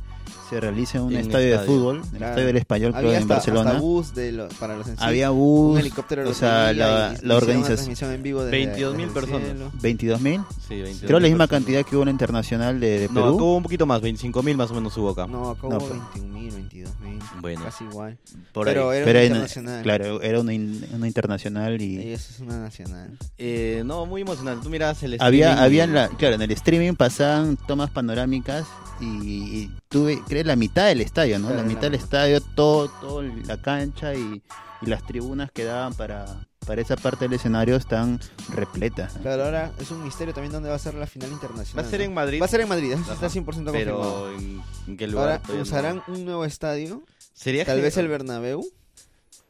se 0.49 0.59
realiza 0.59 0.97
en 0.99 1.03
un 1.05 1.13
En 1.13 1.19
estadio, 1.19 1.45
de 1.47 1.51
estadio. 1.53 1.71
fútbol, 1.71 1.95
en 1.97 2.01
el 2.03 2.09
Claro. 2.09 2.25
Estadio 2.31 2.47
del 2.47 2.57
Español, 2.57 2.91
creo, 2.93 2.99
Había 3.05 3.17
en 3.17 3.21
hasta, 3.23 3.33
Barcelona. 3.35 3.69
hasta 3.71 3.81
bus 3.81 4.15
de 4.15 4.31
lo- 4.31 4.47
para 4.49 4.75
los 4.77 4.87
en 4.87 4.97
sí. 4.97 5.03
Había 5.03 5.31
un 5.31 5.37
bus, 5.37 5.79
helicóptero 5.79 6.21
o 6.21 6.25
los 6.25 6.37
sea, 6.37 6.73
la, 6.73 7.15
la 7.21 7.35
organización. 7.35 7.75
transmisión 7.75 8.11
en 8.11 8.23
vivo 8.23 8.43
desde- 8.43 8.57
22.000 8.57 9.07
desde 9.07 9.19
el 9.19 9.25
personas. 9.25 9.47
cielo. 9.49 9.71
22 9.81 10.21
mil. 10.21 10.41
Sí, 10.67 10.75
22 10.81 11.01
Creo 11.07 11.19
la 11.19 11.27
misma 11.27 11.47
personas. 11.47 11.49
cantidad 11.65 11.85
que 11.85 11.95
hubo 11.95 12.03
en 12.03 12.09
internacional 12.09 12.79
de, 12.79 12.99
de 12.99 13.07
No, 13.09 13.13
Perú. 13.13 13.25
acá 13.35 13.43
hubo 13.43 13.57
un 13.57 13.63
poquito 13.63 13.85
más, 13.85 14.01
25 14.01 14.43
mil 14.43 14.57
más 14.57 14.71
o 14.71 14.73
menos 14.75 14.95
hubo 14.97 15.09
acá. 15.09 15.27
No, 15.27 15.49
acá 15.49 15.67
No, 15.69 15.77
hubo 15.77 15.87
pero- 15.87 16.09
21.000, 16.15 16.53
22.000. 16.53 17.19
Bueno. 17.41 17.61
Casi 17.63 17.83
igual. 17.83 18.17
Por 18.53 18.67
pero 18.67 18.89
ahí. 18.89 18.97
era 18.97 19.05
Pero 19.05 19.17
una 19.19 19.21
en- 19.25 19.27
internacional. 19.31 19.83
claro, 19.83 20.21
era 20.21 20.39
una, 20.39 20.53
in- 20.53 20.85
una 20.93 21.07
internacional 21.07 21.81
y 21.81 21.97
Y 22.01 22.11
eso 22.13 22.31
es 22.33 22.39
una 22.39 22.59
nacional. 22.59 23.17
Eh, 23.37 23.83
no, 23.85 24.05
muy 24.05 24.21
emocionante. 24.21 24.63
Tú 24.63 24.69
miras 24.69 25.01
el 25.03 25.17
había, 25.19 25.49
streaming 25.49 25.63
había 25.65 25.81
y- 25.83 25.87
en 25.87 25.93
la, 25.93 26.07
claro, 26.09 26.35
en 26.35 26.41
el 26.41 26.51
streaming 26.51 26.93
pasaban 26.93 27.57
tomas 27.67 27.89
panorámicas 27.89 28.65
y, 28.99 29.05
y 29.05 29.71
tuve, 29.89 30.21
creo, 30.27 30.43
la 30.43 30.55
mitad 30.55 30.87
del 30.87 31.01
estadio, 31.01 31.39
¿no? 31.39 31.47
Claro, 31.47 31.61
la 31.63 31.67
mitad 31.67 31.81
del 31.81 31.95
estadio, 31.95 32.41
todo, 32.41 32.89
todo 33.01 33.21
la 33.21 33.61
cancha 33.61 34.13
y, 34.15 34.41
y 34.81 34.85
las 34.85 35.05
tribunas 35.05 35.51
que 35.51 35.63
daban 35.63 35.93
para, 35.93 36.47
para 36.65 36.81
esa 36.81 36.95
parte 36.95 37.25
del 37.25 37.33
escenario 37.33 37.75
están 37.75 38.19
repletas. 38.53 39.15
¿no? 39.15 39.21
Claro, 39.21 39.45
ahora 39.45 39.71
es 39.79 39.89
un 39.91 40.03
misterio 40.03 40.33
también 40.33 40.51
dónde 40.51 40.69
va 40.69 40.75
a 40.75 40.79
ser 40.79 40.93
la 40.95 41.07
final 41.07 41.29
Va 41.29 41.33
internacional. 41.33 41.85
a 41.85 41.89
ser 41.89 41.99
¿no? 41.99 42.05
en 42.05 42.13
Madrid. 42.13 42.41
Va 42.41 42.45
a 42.45 42.49
ser 42.49 42.61
en 42.61 42.69
Madrid, 42.69 42.91
eso 42.93 43.13
está 43.13 43.27
100% 43.27 43.43
confirmado. 43.45 43.73
Pero 43.73 44.31
¿en, 44.37 44.61
en 44.87 44.97
qué 44.97 45.07
lugar? 45.07 45.41
Ahora 45.43 45.55
no. 45.57 45.61
usarán 45.63 46.03
un 46.07 46.25
nuevo 46.25 46.45
estadio, 46.45 47.03
¿Sería 47.33 47.65
tal 47.65 47.77
que- 47.77 47.83
vez 47.83 47.97
el 47.97 48.07
Bernabéu. 48.07 48.67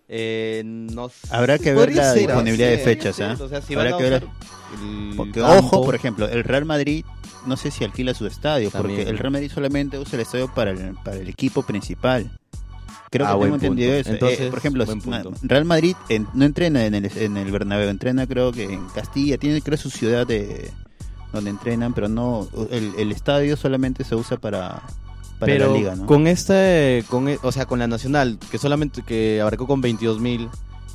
Eh, 0.10 0.62
no 0.66 1.10
sé. 1.10 1.28
Habrá 1.32 1.60
que 1.60 1.74
ver 1.74 1.94
la 1.94 2.14
ser, 2.14 2.22
disponibilidad 2.28 2.70
de 2.70 2.78
sí, 2.78 2.84
fechas, 2.84 3.16
Sí, 3.18 3.24
o 3.24 3.50
sea, 3.50 3.62
si 3.62 3.74
Habrá 3.76 3.92
van 3.92 3.94
a 3.94 3.98
que 3.98 4.10
ver- 4.10 4.24
usar 4.24 4.36
el 4.82 5.14
Porque, 5.18 5.42
campo, 5.42 5.58
ojo, 5.58 5.84
por 5.84 5.96
ejemplo, 5.96 6.30
el 6.30 6.44
Real 6.46 6.64
Madrid 6.64 7.04
no 7.48 7.58
sé 7.58 7.72
si 7.72 7.84
alquila 7.84 8.14
su 8.14 8.28
estadio, 8.28 8.70
También. 8.70 8.98
porque 9.00 9.10
el 9.10 9.18
Real 9.18 9.32
Madrid 9.32 9.52
solamente 9.54 9.98
usa 9.98 10.16
el 10.16 10.22
estadio 10.22 10.54
para 10.54 10.72
el, 10.72 10.94
para 11.04 11.18
el 11.18 11.28
equipo 11.30 11.64
principal. 11.64 12.30
Creo 13.10 13.26
Ah, 13.26 13.34
que 13.36 13.40
tengo 13.44 13.56
entendido 13.56 13.94
punto. 13.94 14.00
eso. 14.02 14.10
Eh, 14.10 14.14
Entonces, 14.14 14.50
por 14.50 14.60
ejemplo. 14.60 14.86
Real 15.44 15.66
Madrid 15.66 15.96
en- 16.10 16.28
no 16.34 16.44
entrena 16.46 16.86
en 16.86 16.94
el, 16.94 17.06
en 17.18 17.38
el 17.38 17.52
Bernabéu, 17.52 17.90
entrena 17.90 18.28
creo 18.28 18.52
que 18.52 18.66
en 18.66 18.86
Castilla, 18.90 19.38
tiene 19.38 19.62
creo 19.62 19.78
su 19.78 19.90
ciudad 19.90 20.28
de 20.28 20.70
donde 21.34 21.50
entrenan, 21.50 21.94
pero 21.94 22.08
no 22.10 22.48
el, 22.72 22.94
el 22.98 23.12
estadio 23.12 23.56
solamente 23.58 24.04
se 24.04 24.16
usa 24.16 24.38
para, 24.38 24.82
para 25.40 25.54
pero 25.54 25.72
la 25.72 25.78
liga, 25.78 25.96
¿no? 25.96 26.06
con 26.06 26.26
este, 26.28 27.04
con, 27.10 27.28
e- 27.30 27.40
o 27.44 27.52
sea, 27.52 27.66
con 27.66 27.80
la 27.80 27.88
nacional, 27.88 28.40
que 28.52 28.58
solamente 28.58 29.04
que 29.04 29.40
abarcó 29.42 29.68
con 29.68 29.80
22 29.82 30.20
mil, 30.20 30.50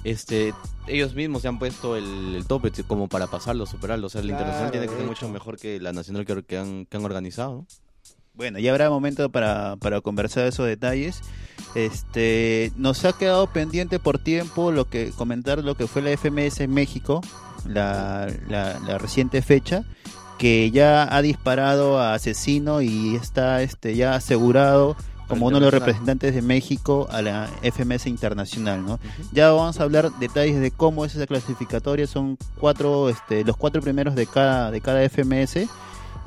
este, 0.04 0.54
ellos 0.86 1.14
mismos 1.14 1.42
se 1.42 1.48
han 1.48 1.58
puesto 1.58 1.96
el, 1.96 2.34
el 2.34 2.46
tope 2.46 2.70
como 2.86 3.08
para 3.08 3.28
pasarlo, 3.28 3.66
superarlo. 3.66 4.06
O 4.06 4.10
sea, 4.10 4.20
Claro, 4.20 4.34
internacional 4.34 4.70
tiene 4.72 4.86
que 4.88 4.96
ser 4.96 5.06
mucho 5.06 5.28
mejor 5.28 5.58
que 5.58 5.80
la 5.80 5.92
nacional 5.92 6.24
que, 6.24 6.42
que 6.42 6.58
han, 6.58 6.86
que 6.86 6.96
han 6.96 7.04
organizado. 7.04 7.54
¿no? 7.58 7.66
Bueno, 8.34 8.58
ya 8.58 8.70
habrá 8.70 8.88
momento 8.88 9.30
para, 9.30 9.76
para 9.76 10.00
conversar 10.00 10.46
esos 10.46 10.66
detalles. 10.66 11.20
Este, 11.74 12.72
nos 12.76 13.04
ha 13.04 13.12
quedado 13.12 13.46
pendiente 13.46 13.98
por 13.98 14.18
tiempo 14.18 14.72
lo 14.72 14.88
que 14.88 15.10
comentar 15.10 15.62
lo 15.62 15.74
que 15.76 15.86
fue 15.86 16.02
la 16.02 16.16
FMS 16.16 16.60
en 16.60 16.72
México, 16.72 17.20
la, 17.66 18.28
la, 18.48 18.78
la 18.80 18.98
reciente 18.98 19.42
fecha, 19.42 19.84
que 20.38 20.70
ya 20.70 21.14
ha 21.14 21.22
disparado 21.22 21.98
a 21.98 22.14
Asesino 22.14 22.80
y 22.82 23.16
está 23.16 23.62
este 23.62 23.94
ya 23.94 24.14
asegurado 24.14 24.96
como 25.34 25.46
uno 25.46 25.56
de 25.58 25.60
los 25.66 25.72
representantes 25.72 26.34
de 26.34 26.42
México 26.42 27.08
a 27.10 27.22
la 27.22 27.48
FMS 27.62 28.06
internacional, 28.06 28.84
¿no? 28.84 28.98
Ya 29.32 29.50
vamos 29.50 29.80
a 29.80 29.82
hablar 29.82 30.10
detalles 30.18 30.60
de 30.60 30.70
cómo 30.70 31.04
es 31.04 31.14
esa 31.14 31.26
clasificatoria, 31.26 32.06
son 32.06 32.38
cuatro, 32.58 33.08
este, 33.08 33.44
los 33.44 33.56
cuatro 33.56 33.80
primeros 33.82 34.14
de 34.14 34.26
cada, 34.26 34.70
de 34.70 34.80
cada 34.80 35.02
FMS 35.08 35.66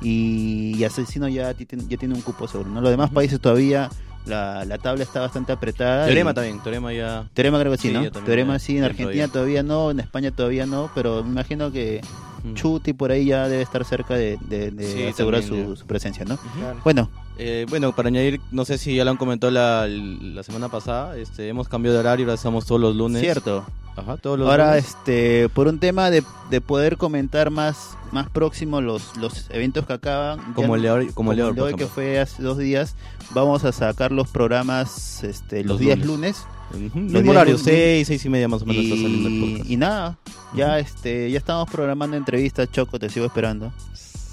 y, 0.02 0.74
y 0.76 0.84
Asesino 0.84 1.28
ya, 1.28 1.52
ya 1.52 1.96
tiene 1.96 2.14
un 2.14 2.20
cupo 2.22 2.46
seguro, 2.48 2.70
¿no? 2.70 2.80
Los 2.80 2.90
demás 2.90 3.10
países 3.10 3.40
todavía 3.40 3.88
la, 4.26 4.64
la 4.64 4.78
tabla 4.78 5.04
está 5.04 5.20
bastante 5.20 5.52
apretada. 5.52 6.06
Teorema 6.06 6.32
y- 6.32 6.34
también, 6.34 6.60
Teorema 6.62 6.92
ya. 6.92 7.28
Teorema 7.32 7.60
creo 7.60 7.72
que 7.72 7.78
sí, 7.78 7.88
Sí, 7.88 7.94
¿no? 7.94 8.10
Teorema 8.10 8.58
sí, 8.58 8.76
en 8.78 8.84
Argentina 8.84 9.28
todavía 9.28 9.62
no, 9.62 9.90
en 9.90 10.00
España 10.00 10.30
todavía 10.32 10.66
no, 10.66 10.90
pero 10.94 11.22
me 11.22 11.30
imagino 11.30 11.70
que 11.70 12.00
Mm. 12.46 12.54
Chuti 12.54 12.92
por 12.92 13.10
ahí 13.10 13.26
ya 13.26 13.48
debe 13.48 13.62
estar 13.62 13.84
cerca 13.84 14.14
de, 14.14 14.38
de- 14.48 14.70
de 14.70 14.86
Sí, 14.92 15.02
asegurar 15.04 15.42
también, 15.42 15.76
su, 15.76 15.86
presencia, 15.86 16.24
¿no? 16.24 16.36
Claro. 16.36 16.80
Bueno, 16.84 17.10
Eh, 17.38 17.66
bueno, 17.68 17.94
para 17.94 18.08
añadir, 18.08 18.40
no 18.50 18.64
sé 18.64 18.78
si 18.78 18.94
ya 18.96 19.04
lo 19.04 19.10
han 19.10 19.18
comentado 19.18 19.50
la, 19.50 19.86
la 19.86 20.42
semana 20.42 20.70
pasada, 20.70 21.18
este, 21.18 21.48
hemos 21.48 21.68
cambiado 21.68 21.94
de 21.94 22.00
horario, 22.00 22.24
ahora 22.24 22.34
estamos 22.34 22.64
todos 22.64 22.80
los 22.80 22.96
lunes. 22.96 23.20
cierto. 23.20 23.66
Ajá, 23.96 24.16
todos 24.18 24.38
los 24.38 24.48
Ahora, 24.48 24.70
lunes. 24.72 24.84
este, 24.88 25.48
por 25.48 25.68
un 25.68 25.78
tema 25.78 26.10
de, 26.10 26.22
de 26.50 26.60
poder 26.60 26.96
comentar 26.98 27.50
más, 27.50 27.96
más 28.12 28.28
próximo 28.28 28.80
los, 28.82 29.16
los 29.16 29.48
eventos 29.50 29.86
que 29.86 29.92
acaban, 29.94 30.52
Como 30.54 30.76
ya 30.76 30.76
el 30.76 30.82
de 30.82 30.90
hoy- 30.90 31.12
como 31.14 31.32
el 31.32 31.38
de 31.38 31.42
hoy, 31.62 31.74
que 31.74 31.86
fue 31.86 32.20
hace 32.20 32.42
dos 32.42 32.58
días, 32.58 32.94
vamos 33.30 33.64
a 33.64 33.72
sacar 33.72 34.12
los 34.12 34.28
programas 34.28 35.24
este, 35.24 35.60
los, 35.62 35.72
Los 35.72 35.80
días 35.80 35.98
lunes. 36.00 36.44
lunes. 36.70 36.88
Ujú, 36.88 36.98
los 36.98 37.04
Mismo 37.04 37.20
días 37.22 37.28
horario, 37.30 37.52
lunes. 37.54 37.64
6, 37.64 38.06
6 38.08 38.24
y 38.24 38.28
media 38.28 38.48
más 38.48 38.62
o 38.62 38.66
menos 38.66 38.84
está 38.84 38.96
saliendo 38.96 39.28
el 39.28 39.34
Y, 39.34 39.50
podcast. 39.52 39.70
y 39.70 39.76
nada, 39.76 40.18
ya 40.54 40.78
este, 40.78 41.30
ya 41.30 41.38
estamos 41.38 41.70
programando 41.70 42.16
entrevistas, 42.16 42.70
Choco, 42.70 42.98
te 42.98 43.08
sigo 43.08 43.24
esperando. 43.26 43.72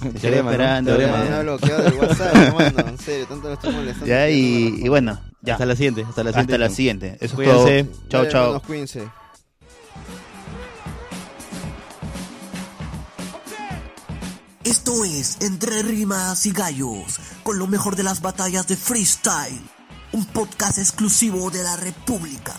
Te 0.04 0.20
sigo 0.20 0.36
esperando. 0.36 0.98
Me 0.98 1.06
ya. 1.06 1.40
ha 1.40 1.44
bloqueado 1.44 1.84
del 1.84 1.94
WhatsApp, 1.94 2.36
hermano. 2.36 2.90
En 2.90 2.98
serio, 2.98 3.26
tanto 3.28 3.48
lo 3.48 3.54
estoy 3.54 3.74
molestando. 3.74 4.06
Ya, 4.08 4.26
que 4.28 4.32
no 4.34 4.38
me 4.38 4.78
y, 4.80 4.86
y 4.86 4.90
bueno, 4.90 5.20
ya. 5.42 5.54
Hasta 5.54 5.66
la 5.66 5.76
siguiente, 5.78 6.02
hasta 6.10 6.24
la 6.26 6.32
siguiente. 6.32 6.54
Hasta 6.54 6.58
la 6.58 6.70
siguiente. 6.70 7.18
Eso 7.22 7.42
es 7.42 7.48
todo. 7.50 8.00
Chao, 8.10 8.26
chao. 8.28 9.23
Esto 14.64 15.04
es 15.04 15.40
Entre 15.42 15.84
Rimas 15.84 16.46
y 16.46 16.52
Gallos, 16.52 17.20
con 17.44 17.60
lo 17.60 17.68
mejor 17.68 17.98
de 17.98 18.04
las 18.04 18.22
batallas 18.22 18.66
de 18.66 18.78
freestyle. 18.78 19.62
Un 20.14 20.26
podcast 20.26 20.78
exclusivo 20.78 21.52
de 21.52 21.64
la 21.64 21.76
República. 21.76 22.56